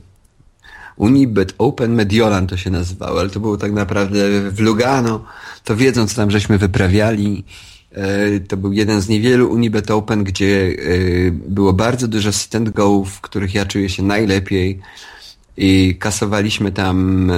Unibet 0.96 1.54
Open 1.58 1.94
Mediolan 1.94 2.46
to 2.46 2.56
się 2.56 2.70
nazywało, 2.70 3.20
ale 3.20 3.30
to 3.30 3.40
było 3.40 3.56
tak 3.56 3.72
naprawdę 3.72 4.50
w 4.50 4.60
Lugano, 4.60 5.24
to 5.64 5.76
wiedzą, 5.76 6.06
co 6.06 6.16
tam 6.16 6.30
żeśmy 6.30 6.58
wyprawiali 6.58 7.44
E, 7.94 8.40
to 8.40 8.56
był 8.56 8.72
jeden 8.72 9.00
z 9.00 9.08
niewielu 9.08 9.50
Unibet 9.50 9.90
Open, 9.90 10.24
gdzie 10.24 10.66
e, 10.66 11.30
było 11.30 11.72
bardzo 11.72 12.08
dużo 12.08 12.32
sit 12.32 12.54
and 12.54 12.70
go, 12.70 13.04
w 13.04 13.20
których 13.20 13.54
ja 13.54 13.66
czuję 13.66 13.88
się 13.88 14.02
najlepiej. 14.02 14.80
I 15.56 15.96
kasowaliśmy 15.98 16.72
tam 16.72 17.30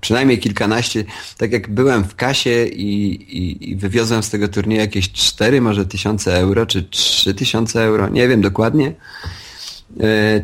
przynajmniej 0.00 0.38
kilkanaście, 0.38 1.04
tak 1.36 1.52
jak 1.52 1.70
byłem 1.70 2.04
w 2.04 2.14
kasie 2.14 2.66
i, 2.66 3.12
i, 3.38 3.70
i 3.70 3.76
wywiozłem 3.76 4.22
z 4.22 4.30
tego 4.30 4.48
turnieju 4.48 4.80
jakieś 4.80 5.12
cztery 5.12 5.60
może 5.60 5.86
tysiące 5.86 6.38
euro, 6.38 6.66
czy 6.66 6.82
trzy 6.82 7.34
tysiące 7.34 7.84
euro, 7.84 8.08
nie 8.08 8.28
wiem 8.28 8.40
dokładnie. 8.40 8.92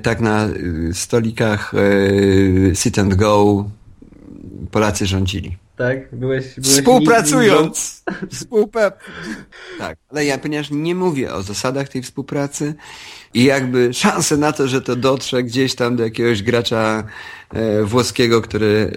Tak 0.02 0.20
na 0.20 0.48
stolikach 0.92 1.72
sit 2.74 2.98
and 2.98 3.14
go 3.14 3.64
Polacy 4.70 5.06
rządzili. 5.06 5.63
Tak? 5.76 6.14
Byłeś, 6.14 6.54
byłeś 6.54 6.78
Współpracując. 6.78 8.04
Współpra... 8.30 8.92
Tak, 9.78 9.98
ale 10.10 10.24
ja 10.24 10.38
ponieważ 10.38 10.70
nie 10.70 10.94
mówię 10.94 11.32
o 11.32 11.42
zasadach 11.42 11.88
tej 11.88 12.02
współpracy 12.02 12.74
i 13.34 13.44
jakby 13.44 13.94
szanse 13.94 14.36
na 14.36 14.52
to, 14.52 14.68
że 14.68 14.82
to 14.82 14.96
dotrze 14.96 15.42
gdzieś 15.42 15.74
tam 15.74 15.96
do 15.96 16.04
jakiegoś 16.04 16.42
gracza 16.42 17.04
e, 17.50 17.84
włoskiego, 17.84 18.42
który 18.42 18.92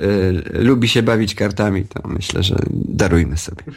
e, 0.54 0.62
lubi 0.62 0.88
się 0.88 1.04
bawić 1.04 1.36
kartami, 1.36 1.86
to 1.86 2.08
myślę, 2.08 2.44
że 2.44 2.56
darujmy 2.72 3.38
sobie. 3.38 3.64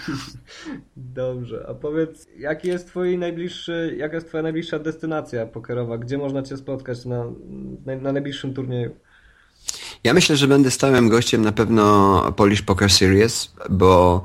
Dobrze, 0.96 1.66
a 1.68 1.74
powiedz, 1.74 2.26
jaki 2.38 2.68
jest 2.68 2.86
twój 2.86 3.18
najbliższy, 3.18 3.94
jaka 3.98 4.14
jest 4.14 4.28
twoja 4.28 4.42
najbliższa 4.42 4.78
destynacja 4.78 5.46
pokerowa? 5.46 5.98
Gdzie 5.98 6.18
można 6.18 6.42
cię 6.42 6.56
spotkać 6.56 7.04
na, 7.04 7.24
na, 7.86 7.96
na 7.96 8.12
najbliższym 8.12 8.54
turnieju? 8.54 8.90
Ja 10.04 10.14
myślę, 10.14 10.36
że 10.36 10.48
będę 10.48 10.70
stałym 10.70 11.08
gościem 11.08 11.42
na 11.42 11.52
pewno 11.52 12.22
Polish 12.36 12.62
Poker 12.62 12.90
Series, 12.90 13.52
bo 13.70 14.22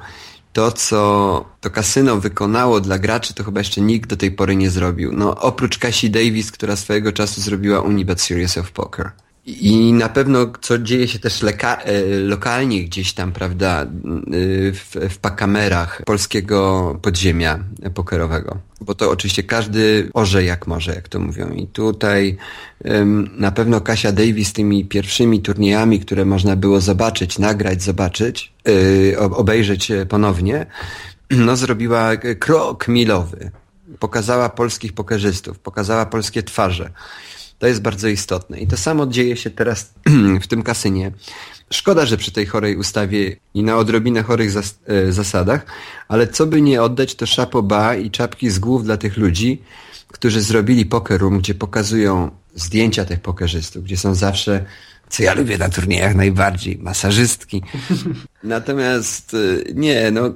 to, 0.54 0.72
co 0.72 1.46
to 1.62 1.70
kasyno 1.70 2.18
wykonało 2.18 2.82
dla 2.82 3.00
graczy, 3.00 3.34
to 3.34 3.44
chyba 3.44 3.60
jeszcze 3.60 3.82
nikt 3.82 4.10
do 4.10 4.18
tej 4.18 4.32
pory 4.32 4.56
nie 4.56 4.70
zrobił. 4.70 5.12
No, 5.14 5.36
oprócz 5.40 5.78
Cassie 5.78 6.10
Davis, 6.10 6.52
która 6.52 6.76
swojego 6.76 7.12
czasu 7.12 7.42
zrobiła 7.42 7.82
Unibet 7.82 8.22
Series 8.22 8.58
of 8.58 8.72
Poker. 8.72 9.12
I 9.46 9.94
na 9.94 10.10
pewno, 10.10 10.48
co 10.62 10.78
dzieje 10.78 11.08
się 11.08 11.20
też 11.20 11.44
e, 11.44 12.04
lokalnie 12.20 12.84
gdzieś 12.84 13.14
tam, 13.14 13.32
prawda, 13.32 13.82
e, 13.82 13.88
w, 14.72 14.96
w 15.10 15.18
pakamerach 15.18 16.02
polskiego 16.06 17.00
podziemia 17.02 17.60
pokerowego. 17.94 18.58
Bo 18.82 18.96
to 18.96 19.12
oczywiście 19.12 19.44
każdy 19.44 20.10
orze 20.14 20.44
jak 20.44 20.68
może, 20.68 20.96
jak 20.96 21.10
to 21.10 21.20
mówią. 21.20 21.50
I 21.50 21.68
tutaj 21.68 22.38
um, 22.86 23.30
na 23.38 23.52
pewno 23.52 23.82
Kasia 23.82 24.12
Davis 24.12 24.54
tymi 24.54 24.86
pierwszymi 24.86 25.42
turniejami, 25.42 26.00
które 26.00 26.26
można 26.26 26.56
było 26.56 26.82
zobaczyć, 26.82 27.40
nagrać, 27.40 27.84
zobaczyć, 27.84 28.54
yy, 28.66 29.20
obejrzeć 29.20 29.92
ponownie, 30.10 30.66
no 31.32 31.56
zrobiła 31.56 32.18
krok 32.18 32.88
milowy. 32.88 33.52
Pokazała 34.00 34.50
polskich 34.50 34.94
pokerzystów, 34.94 35.60
pokazała 35.60 36.06
polskie 36.06 36.44
twarze. 36.44 36.92
To 37.60 37.68
jest 37.68 37.82
bardzo 37.82 38.08
istotne. 38.08 38.60
I 38.60 38.68
to 38.68 38.78
samo 38.78 39.08
dzieje 39.08 39.38
się 39.38 39.50
teraz 39.50 39.94
w 40.44 40.48
tym 40.48 40.64
kasynie. 40.64 41.12
Szkoda, 41.70 42.06
że 42.06 42.18
przy 42.18 42.32
tej 42.32 42.46
chorej 42.46 42.78
ustawie 42.78 43.36
i 43.54 43.64
na 43.64 43.78
odrobinę 43.78 44.24
chorych 44.24 44.52
zas 44.52 44.80
e, 44.88 45.12
zasadach, 45.12 45.66
ale 46.08 46.28
co 46.28 46.46
by 46.46 46.62
nie 46.62 46.82
oddać, 46.82 47.16
to 47.16 47.26
szapoba 47.26 47.96
i 47.96 48.12
czapki 48.12 48.50
z 48.50 48.60
głów 48.60 48.84
dla 48.84 48.98
tych 48.98 49.18
ludzi, 49.18 49.62
którzy 50.08 50.42
zrobili 50.42 50.86
poker 50.86 51.22
room, 51.22 51.40
gdzie 51.40 51.56
pokazują 51.56 52.32
zdjęcia 52.56 53.06
tych 53.06 53.20
pokerzystów, 53.20 53.84
gdzie 53.84 53.98
są 53.98 54.16
zawsze 54.16 54.66
co 55.10 55.24
ja 55.24 55.34
lubię 55.34 55.58
na 55.58 55.70
turniejach 55.70 56.16
najbardziej, 56.16 56.78
masażystki. 56.78 57.62
Natomiast 58.44 59.34
y, 59.34 59.74
nie, 59.76 60.12
no 60.12 60.34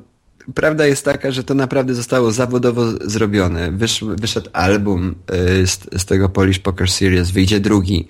prawda 0.56 0.88
jest 0.88 1.06
taka, 1.06 1.32
że 1.32 1.44
to 1.44 1.54
naprawdę 1.54 1.96
zostało 1.96 2.32
zawodowo 2.32 2.86
zrobione. 3.02 3.72
Wysz, 3.72 4.04
wyszedł 4.08 4.50
album 4.54 5.16
y, 5.62 5.68
z, 5.68 5.80
z, 6.02 6.06
tego 6.06 6.30
Polish 6.30 6.60
Poker 6.60 6.92
Series, 6.92 7.32
wyjdzie 7.32 7.60
drugi. 7.60 8.08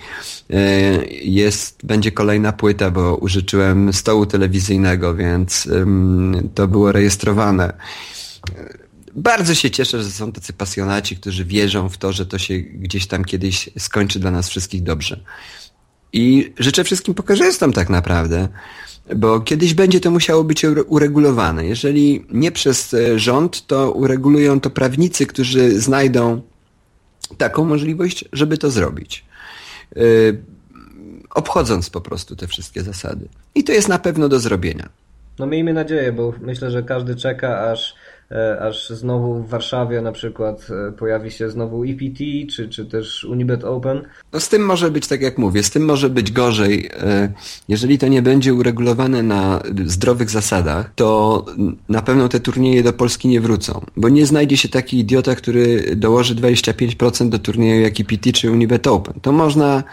Y, 0.51 0.55
jest, 1.23 1.79
będzie 1.83 2.11
kolejna 2.11 2.51
płyta, 2.51 2.91
bo 2.91 3.15
użyczyłem 3.15 3.93
stołu 3.93 4.25
telewizyjnego, 4.25 5.15
więc 5.15 5.69
to 6.55 6.67
było 6.67 6.91
rejestrowane. 6.91 7.73
Bardzo 9.15 9.55
się 9.55 9.71
cieszę, 9.71 10.03
że 10.03 10.11
są 10.11 10.31
tacy 10.31 10.53
pasjonaci, 10.53 11.15
którzy 11.15 11.45
wierzą 11.45 11.89
w 11.89 11.97
to, 11.97 12.13
że 12.13 12.25
to 12.25 12.37
się 12.37 12.57
gdzieś 12.59 13.07
tam 13.07 13.25
kiedyś 13.25 13.69
skończy 13.79 14.19
dla 14.19 14.31
nas 14.31 14.49
wszystkich 14.49 14.83
dobrze. 14.83 15.19
I 16.13 16.53
życzę 16.59 16.83
wszystkim 16.83 17.13
pokerzystom 17.13 17.73
tak 17.73 17.89
naprawdę, 17.89 18.47
bo 19.15 19.39
kiedyś 19.39 19.73
będzie 19.73 19.99
to 19.99 20.11
musiało 20.11 20.43
być 20.43 20.65
uregulowane. 20.87 21.65
Jeżeli 21.65 22.25
nie 22.31 22.51
przez 22.51 22.93
e, 22.93 23.19
rząd, 23.19 23.67
to 23.67 23.91
uregulują 23.91 24.59
to 24.59 24.69
prawnicy, 24.69 25.25
którzy 25.25 25.79
znajdą 25.79 26.41
taką 27.37 27.65
możliwość, 27.65 28.25
żeby 28.33 28.57
to 28.57 28.69
zrobić. 28.69 29.25
E, 29.95 29.99
obchodząc 31.29 31.89
po 31.89 32.01
prostu 32.01 32.35
te 32.35 32.47
wszystkie 32.47 32.81
zasady. 32.81 33.27
I 33.55 33.63
to 33.63 33.71
jest 33.71 33.87
na 33.87 33.99
pewno 33.99 34.29
do 34.29 34.39
zrobienia. 34.39 34.89
No 35.39 35.45
miejmy 35.45 35.73
nadzieję, 35.73 36.11
bo 36.11 36.33
myślę, 36.41 36.71
że 36.71 36.83
każdy 36.83 37.15
czeka, 37.15 37.71
aż 37.71 37.95
aż 38.59 38.89
znowu 38.89 39.33
w 39.43 39.49
Warszawie 39.49 40.01
na 40.01 40.11
przykład 40.11 40.67
e, 40.89 40.91
pojawi 40.91 41.31
się 41.31 41.49
znowu 41.49 41.83
EPT, 41.83 42.19
czy, 42.51 42.69
czy 42.69 42.85
też 42.85 43.23
Unibet 43.23 43.63
Open. 43.63 44.01
No 44.33 44.39
z 44.39 44.49
tym 44.49 44.65
może 44.65 44.91
być, 44.91 45.07
tak 45.07 45.21
jak 45.21 45.37
mówię, 45.37 45.63
z 45.63 45.69
tym 45.69 45.85
może 45.85 46.09
być 46.09 46.31
gorzej. 46.31 46.89
E, 46.93 47.33
jeżeli 47.67 47.97
to 47.97 48.07
nie 48.07 48.21
będzie 48.21 48.53
uregulowane 48.53 49.23
na 49.23 49.61
zdrowych 49.85 50.29
zasadach, 50.29 50.91
to 50.95 51.45
na 51.89 52.01
pewno 52.01 52.29
te 52.29 52.39
turnieje 52.39 52.83
do 52.83 52.93
Polski 52.93 53.27
nie 53.27 53.41
wrócą, 53.41 53.81
bo 53.97 54.09
nie 54.09 54.25
znajdzie 54.25 54.57
się 54.57 54.69
taki 54.69 54.99
idiota, 54.99 55.35
który 55.35 55.95
dołoży 55.95 56.35
25% 56.35 57.29
do 57.29 57.39
turnieju 57.39 57.81
jak 57.81 57.99
EPT 57.99 58.31
czy 58.33 58.51
Unibet 58.51 58.87
Open. 58.87 59.13
To 59.21 59.31
można 59.31 59.83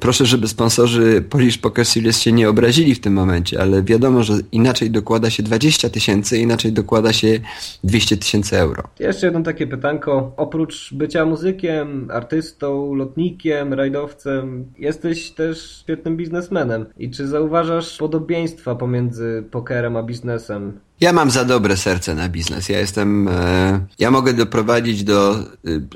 Proszę, 0.00 0.26
żeby 0.26 0.48
sponsorzy 0.48 1.24
Polish 1.30 1.58
Poker 1.58 1.86
Series 1.86 2.20
się 2.20 2.32
nie 2.32 2.48
obrazili 2.48 2.94
w 2.94 3.00
tym 3.00 3.12
momencie, 3.12 3.60
ale 3.60 3.82
wiadomo, 3.82 4.22
że 4.22 4.34
inaczej 4.52 4.90
dokłada 4.90 5.30
się 5.30 5.42
20 5.42 5.90
tysięcy, 5.90 6.38
inaczej 6.38 6.72
dokłada 6.72 7.12
się 7.12 7.40
200 7.84 8.16
tysięcy 8.16 8.58
euro. 8.58 8.82
Jeszcze 8.98 9.26
jedno 9.26 9.42
takie 9.42 9.66
pytanko. 9.66 10.32
Oprócz 10.36 10.94
bycia 10.94 11.24
muzykiem, 11.24 12.10
artystą, 12.12 12.94
lotnikiem, 12.94 13.72
rajdowcem, 13.72 14.64
jesteś 14.78 15.30
też 15.30 15.78
świetnym 15.82 16.16
biznesmenem. 16.16 16.86
I 16.98 17.10
czy 17.10 17.26
zauważasz 17.26 17.96
podobieństwa 17.98 18.74
pomiędzy 18.74 19.44
pokerem 19.50 19.96
a 19.96 20.02
biznesem? 20.02 20.80
Ja 21.00 21.12
mam 21.12 21.30
za 21.30 21.44
dobre 21.44 21.76
serce 21.76 22.14
na 22.14 22.28
biznes. 22.28 22.68
Ja 22.68 22.78
jestem, 22.78 23.28
e, 23.28 23.86
ja 23.98 24.10
mogę 24.10 24.32
doprowadzić 24.32 25.04
do 25.04 25.34
e, 25.34 25.38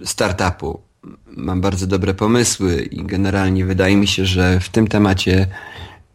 startupu 0.05 0.88
mam 1.39 1.61
bardzo 1.61 1.87
dobre 1.87 2.15
pomysły 2.15 2.83
i 2.83 3.05
generalnie 3.05 3.65
wydaje 3.65 3.97
mi 3.97 4.07
się, 4.07 4.27
że 4.27 4.61
w 4.61 4.69
tym 4.69 4.89
temacie 4.89 5.47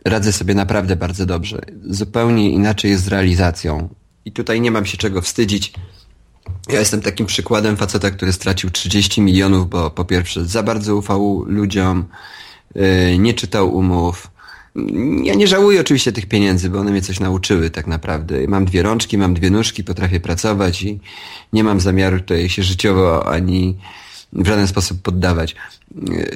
radzę 0.06 0.34
sobie 0.34 0.56
naprawdę 0.56 0.96
bardzo 0.96 1.26
dobrze. 1.26 1.62
Zupełnie 1.90 2.50
inaczej 2.50 2.92
jest 2.92 3.04
z 3.04 3.08
realizacją. 3.08 3.90
I 4.26 4.32
tutaj 4.32 4.62
nie 4.62 4.72
mam 4.72 4.86
się 4.86 4.98
czego 4.98 5.22
wstydzić. 5.22 5.74
Ja 6.70 6.80
jestem 6.80 7.02
takim 7.02 7.26
przykładem 7.26 7.78
faceta, 7.78 8.12
który 8.12 8.34
stracił 8.34 8.70
30 8.70 9.22
milionów, 9.22 9.70
bo 9.70 9.92
po 9.92 10.06
pierwsze 10.06 10.46
za 10.46 10.64
bardzo 10.64 10.96
ufał 10.96 11.46
ludziom, 11.48 12.06
yy, 12.76 13.18
nie 13.18 13.34
czytał 13.34 13.76
umów. 13.76 14.32
Ja 15.24 15.36
nie 15.36 15.48
żałuję 15.48 15.82
oczywiście 15.82 16.12
tych 16.12 16.26
pieniędzy, 16.26 16.70
bo 16.70 16.80
one 16.80 16.92
mnie 16.92 17.02
coś 17.02 17.20
nauczyły 17.20 17.70
tak 17.70 17.88
naprawdę. 17.88 18.48
Mam 18.48 18.66
dwie 18.66 18.84
rączki, 18.84 19.18
mam 19.18 19.34
dwie 19.34 19.50
nóżki, 19.50 19.84
potrafię 19.84 20.20
pracować 20.20 20.84
i 20.84 21.00
nie 21.54 21.64
mam 21.64 21.80
zamiaru 21.80 22.20
tutaj 22.20 22.50
się 22.50 22.64
życiowo 22.64 23.28
ani 23.28 23.78
w 24.36 24.48
żaden 24.48 24.68
sposób 24.68 25.02
poddawać. 25.02 25.56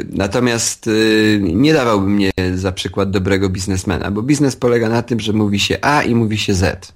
Natomiast 0.10 0.88
y, 0.88 1.40
nie 1.42 1.74
dawałbym 1.74 2.14
mnie 2.14 2.32
za 2.56 2.72
przykład 2.72 3.12
dobrego 3.12 3.50
biznesmena, 3.50 4.12
bo 4.12 4.22
biznes 4.22 4.56
polega 4.56 4.90
na 4.90 5.02
tym, 5.02 5.20
że 5.20 5.34
mówi 5.34 5.60
się 5.60 5.78
A 5.82 6.04
i 6.04 6.16
mówi 6.16 6.38
się 6.38 6.54
Z. 6.54 6.94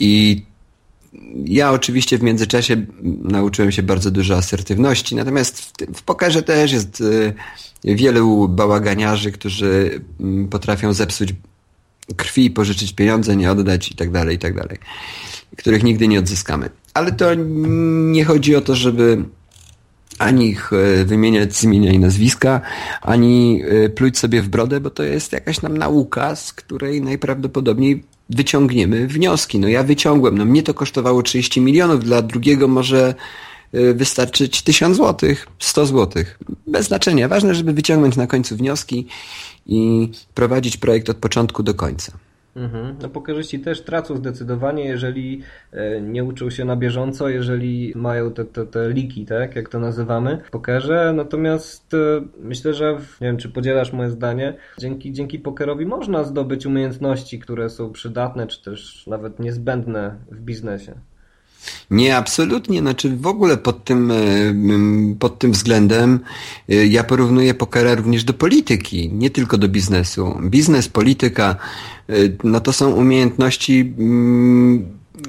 I 0.00 0.42
ja 1.44 1.70
oczywiście 1.70 2.18
w 2.18 2.22
międzyczasie 2.22 2.86
nauczyłem 3.22 3.72
się 3.72 3.82
bardzo 3.82 4.10
dużo 4.10 4.36
asertywności, 4.36 5.16
natomiast 5.16 5.60
w, 5.60 5.72
w 5.94 6.02
pokerze 6.02 6.42
też 6.42 6.72
jest 6.72 7.00
y, 7.00 7.34
wielu 7.84 8.48
bałaganiarzy, 8.48 9.32
którzy 9.32 10.00
mm, 10.20 10.48
potrafią 10.48 10.92
zepsuć 10.92 11.34
krwi, 12.16 12.50
pożyczyć 12.50 12.92
pieniądze, 12.92 13.36
nie 13.36 13.50
oddać 13.50 13.90
i 13.90 13.94
tak 13.94 14.10
dalej, 14.10 14.36
i 14.36 14.38
tak 14.38 14.54
dalej, 14.54 14.78
których 15.56 15.82
nigdy 15.82 16.08
nie 16.08 16.18
odzyskamy. 16.18 16.70
Ale 16.94 17.12
to 17.12 17.34
nie 17.34 18.24
chodzi 18.24 18.56
o 18.56 18.60
to, 18.60 18.74
żeby 18.74 19.24
ani 20.18 20.48
ich 20.48 20.72
e, 20.72 21.04
wymieniać 21.04 21.64
imienia 21.64 21.92
i 21.92 21.98
nazwiska, 21.98 22.60
ani 23.02 23.62
e, 23.62 23.88
pluć 23.88 24.18
sobie 24.18 24.42
w 24.42 24.48
brodę, 24.48 24.80
bo 24.80 24.90
to 24.90 25.02
jest 25.02 25.32
jakaś 25.32 25.62
nam 25.62 25.78
nauka, 25.78 26.36
z 26.36 26.52
której 26.52 27.02
najprawdopodobniej 27.02 28.04
wyciągniemy 28.30 29.06
wnioski. 29.06 29.58
No 29.58 29.68
ja 29.68 29.82
wyciągłem, 29.82 30.38
no 30.38 30.44
mnie 30.44 30.62
to 30.62 30.74
kosztowało 30.74 31.22
30 31.22 31.60
milionów, 31.60 32.04
dla 32.04 32.22
drugiego 32.22 32.68
może 32.68 33.14
e, 33.72 33.94
wystarczyć 33.94 34.62
1000 34.62 34.96
złotych, 34.96 35.46
100 35.58 35.86
złotych. 35.86 36.38
Bez 36.66 36.86
znaczenia. 36.86 37.28
Ważne, 37.28 37.54
żeby 37.54 37.72
wyciągnąć 37.72 38.16
na 38.16 38.26
końcu 38.26 38.56
wnioski 38.56 39.06
i 39.66 40.10
prowadzić 40.34 40.76
projekt 40.76 41.10
od 41.10 41.16
początku 41.16 41.62
do 41.62 41.74
końca. 41.74 42.12
Mhm. 42.56 42.96
No 43.02 43.08
pokerzyści 43.08 43.60
też 43.60 43.82
tracą 43.82 44.16
zdecydowanie, 44.16 44.84
jeżeli 44.84 45.42
e, 45.72 46.00
nie 46.00 46.24
uczą 46.24 46.50
się 46.50 46.64
na 46.64 46.76
bieżąco, 46.76 47.28
jeżeli 47.28 47.92
mają 47.96 48.32
te, 48.32 48.44
te, 48.44 48.66
te 48.66 48.90
liki, 48.90 49.26
tak, 49.26 49.56
jak 49.56 49.68
to 49.68 49.78
nazywamy 49.78 50.42
w 50.44 50.50
pokerze. 50.50 51.12
Natomiast 51.16 51.94
e, 51.94 51.98
myślę, 52.40 52.74
że 52.74 52.92
nie 52.92 53.26
wiem, 53.26 53.36
czy 53.36 53.48
podzielasz 53.48 53.92
moje 53.92 54.10
zdanie, 54.10 54.54
dzięki, 54.78 55.12
dzięki 55.12 55.38
pokerowi 55.38 55.86
można 55.86 56.24
zdobyć 56.24 56.66
umiejętności, 56.66 57.38
które 57.38 57.70
są 57.70 57.92
przydatne, 57.92 58.46
czy 58.46 58.62
też 58.62 59.06
nawet 59.06 59.38
niezbędne 59.38 60.16
w 60.30 60.40
biznesie. 60.40 60.94
Nie, 61.90 62.16
absolutnie. 62.16 62.80
Znaczy 62.80 63.16
w 63.16 63.26
ogóle 63.26 63.56
pod 63.56 63.84
tym, 63.84 64.10
e, 64.10 64.16
pod 65.18 65.38
tym 65.38 65.52
względem 65.52 66.20
e, 66.68 66.86
ja 66.86 67.04
porównuję 67.04 67.54
pokera 67.54 67.94
również 67.94 68.24
do 68.24 68.32
polityki, 68.32 69.10
nie 69.12 69.30
tylko 69.30 69.58
do 69.58 69.68
biznesu. 69.68 70.38
Biznes, 70.42 70.88
polityka, 70.88 71.56
e, 72.08 72.12
no 72.44 72.60
to 72.60 72.72
są 72.72 72.92
umiejętności, 72.92 73.94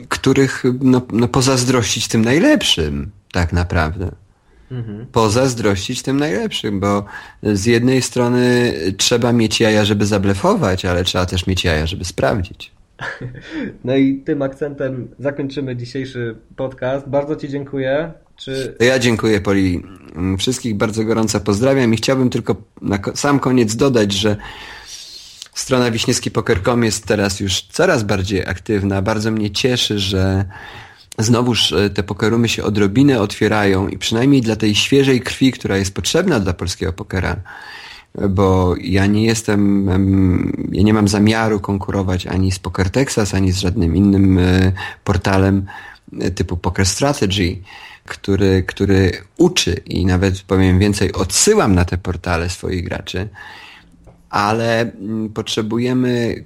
których 0.10 0.64
no, 0.82 1.02
no 1.14 1.28
pozazdrościć 1.28 2.08
tym 2.08 2.26
najlepszym, 2.26 3.12
tak 3.32 3.54
naprawdę. 3.54 4.12
Mhm. 4.72 5.06
Pozazdrościć 5.12 6.02
tym 6.02 6.18
najlepszym, 6.18 6.80
bo 6.80 7.06
z 7.44 7.66
jednej 7.66 8.02
strony 8.02 8.74
trzeba 8.98 9.34
mieć 9.34 9.60
jaja, 9.60 9.86
żeby 9.86 10.06
zablefować, 10.06 10.86
ale 10.86 11.04
trzeba 11.04 11.26
też 11.26 11.48
mieć 11.48 11.64
jaja, 11.64 11.86
żeby 11.86 12.06
sprawdzić. 12.06 12.71
No 13.84 13.96
i 13.96 14.18
tym 14.18 14.42
akcentem 14.42 15.08
zakończymy 15.20 15.76
dzisiejszy 15.76 16.36
podcast. 16.56 17.08
Bardzo 17.08 17.36
Ci 17.36 17.50
dziękuję. 17.50 18.12
Czy... 18.36 18.76
Ja 18.80 19.00
dziękuję 19.00 19.42
Poli. 19.42 19.84
Wszystkich 20.38 20.76
bardzo 20.76 21.04
gorąco 21.04 21.40
pozdrawiam 21.40 21.94
i 21.94 21.98
chciałbym 21.98 22.30
tylko 22.30 22.56
na 22.82 23.00
sam 23.16 23.40
koniec 23.40 23.76
dodać, 23.76 24.12
że 24.12 24.38
strona 25.54 25.92
wiśniewski.com 25.92 26.84
jest 26.84 27.08
teraz 27.08 27.40
już 27.40 27.62
coraz 27.62 28.04
bardziej 28.04 28.46
aktywna. 28.46 29.02
Bardzo 29.02 29.32
mnie 29.32 29.52
cieszy, 29.52 30.00
że 30.00 30.46
znowuż 31.18 31.74
e, 31.74 31.90
te 31.90 32.04
pokerumy 32.04 32.50
się 32.50 32.64
odrobinę 32.64 33.22
otwierają 33.22 33.88
i 33.88 33.98
przynajmniej 33.98 34.42
dla 34.42 34.56
tej 34.56 34.76
świeżej 34.76 35.22
krwi, 35.22 35.52
która 35.52 35.78
jest 35.78 35.96
potrzebna 35.96 36.40
dla 36.40 36.54
polskiego 36.54 36.94
pokera, 36.94 37.36
bo 38.30 38.76
ja 38.82 39.06
nie 39.06 39.26
jestem, 39.26 39.88
ja 40.72 40.84
nie 40.84 40.94
mam 40.94 41.08
zamiaru 41.08 41.60
konkurować 41.60 42.28
ani 42.28 42.52
z 42.52 42.60
Poker 42.60 42.90
Texas, 42.90 43.34
ani 43.34 43.52
z 43.52 43.60
żadnym 43.60 43.96
innym 43.96 44.40
e, 44.40 44.72
portalem 45.04 45.66
e, 46.20 46.32
typu 46.32 46.58
Poker 46.58 46.86
Strategy, 46.86 47.58
który, 48.06 48.64
który 48.64 49.12
uczy 49.38 49.74
i 49.86 50.06
nawet 50.06 50.42
powiem 50.42 50.80
więcej, 50.80 51.14
odsyłam 51.14 51.76
na 51.76 51.86
te 51.86 51.98
portale 51.98 52.50
swoich 52.50 52.84
graczy, 52.84 53.30
ale 54.30 54.82
mm, 54.82 55.30
potrzebujemy 55.30 56.46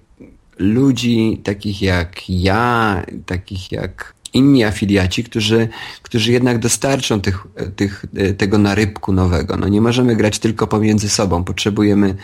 ludzi 0.58 1.42
takich 1.44 1.82
jak 1.82 2.30
ja, 2.30 3.04
takich 3.26 3.72
jak 3.72 4.14
inni 4.36 4.64
afiliaci, 4.64 5.24
którzy, 5.24 5.68
którzy 6.02 6.32
jednak 6.32 6.60
dostarczą 6.60 7.22
tych, 7.22 7.48
tych, 7.76 8.06
tego 8.38 8.58
narybku 8.58 9.14
nowego. 9.14 9.58
No 9.58 9.68
nie 9.68 9.82
możemy 9.82 10.16
grać 10.16 10.40
tylko 10.40 10.68
pomiędzy 10.68 11.10
sobą. 11.10 11.44
Potrzebujemy, 11.44 12.16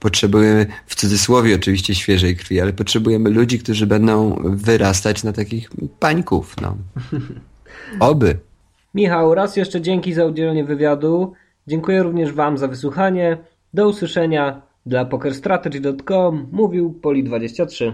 potrzebujemy 0.00 0.66
w 0.86 0.94
cudzysłowie 0.94 1.54
oczywiście 1.54 1.94
świeżej 1.94 2.36
krwi, 2.36 2.60
ale 2.60 2.72
potrzebujemy 2.72 3.30
ludzi, 3.30 3.58
którzy 3.58 3.86
będą 3.86 4.42
wyrastać 4.44 5.24
na 5.24 5.32
takich 5.32 5.70
pańków. 5.98 6.56
No. 6.62 6.76
Oby. 8.10 8.38
Michał, 8.94 9.34
raz 9.34 9.56
jeszcze 9.56 9.80
dzięki 9.80 10.12
za 10.12 10.24
udzielenie 10.24 10.64
wywiadu. 10.64 11.32
Dziękuję 11.66 12.02
również 12.02 12.32
Wam 12.32 12.58
za 12.58 12.68
wysłuchanie. 12.68 13.38
Do 13.74 13.88
usłyszenia. 13.88 14.62
Dla 14.86 15.04
pokerstrategy.com 15.04 16.48
mówił 16.52 17.00
Poli23. 17.02 17.92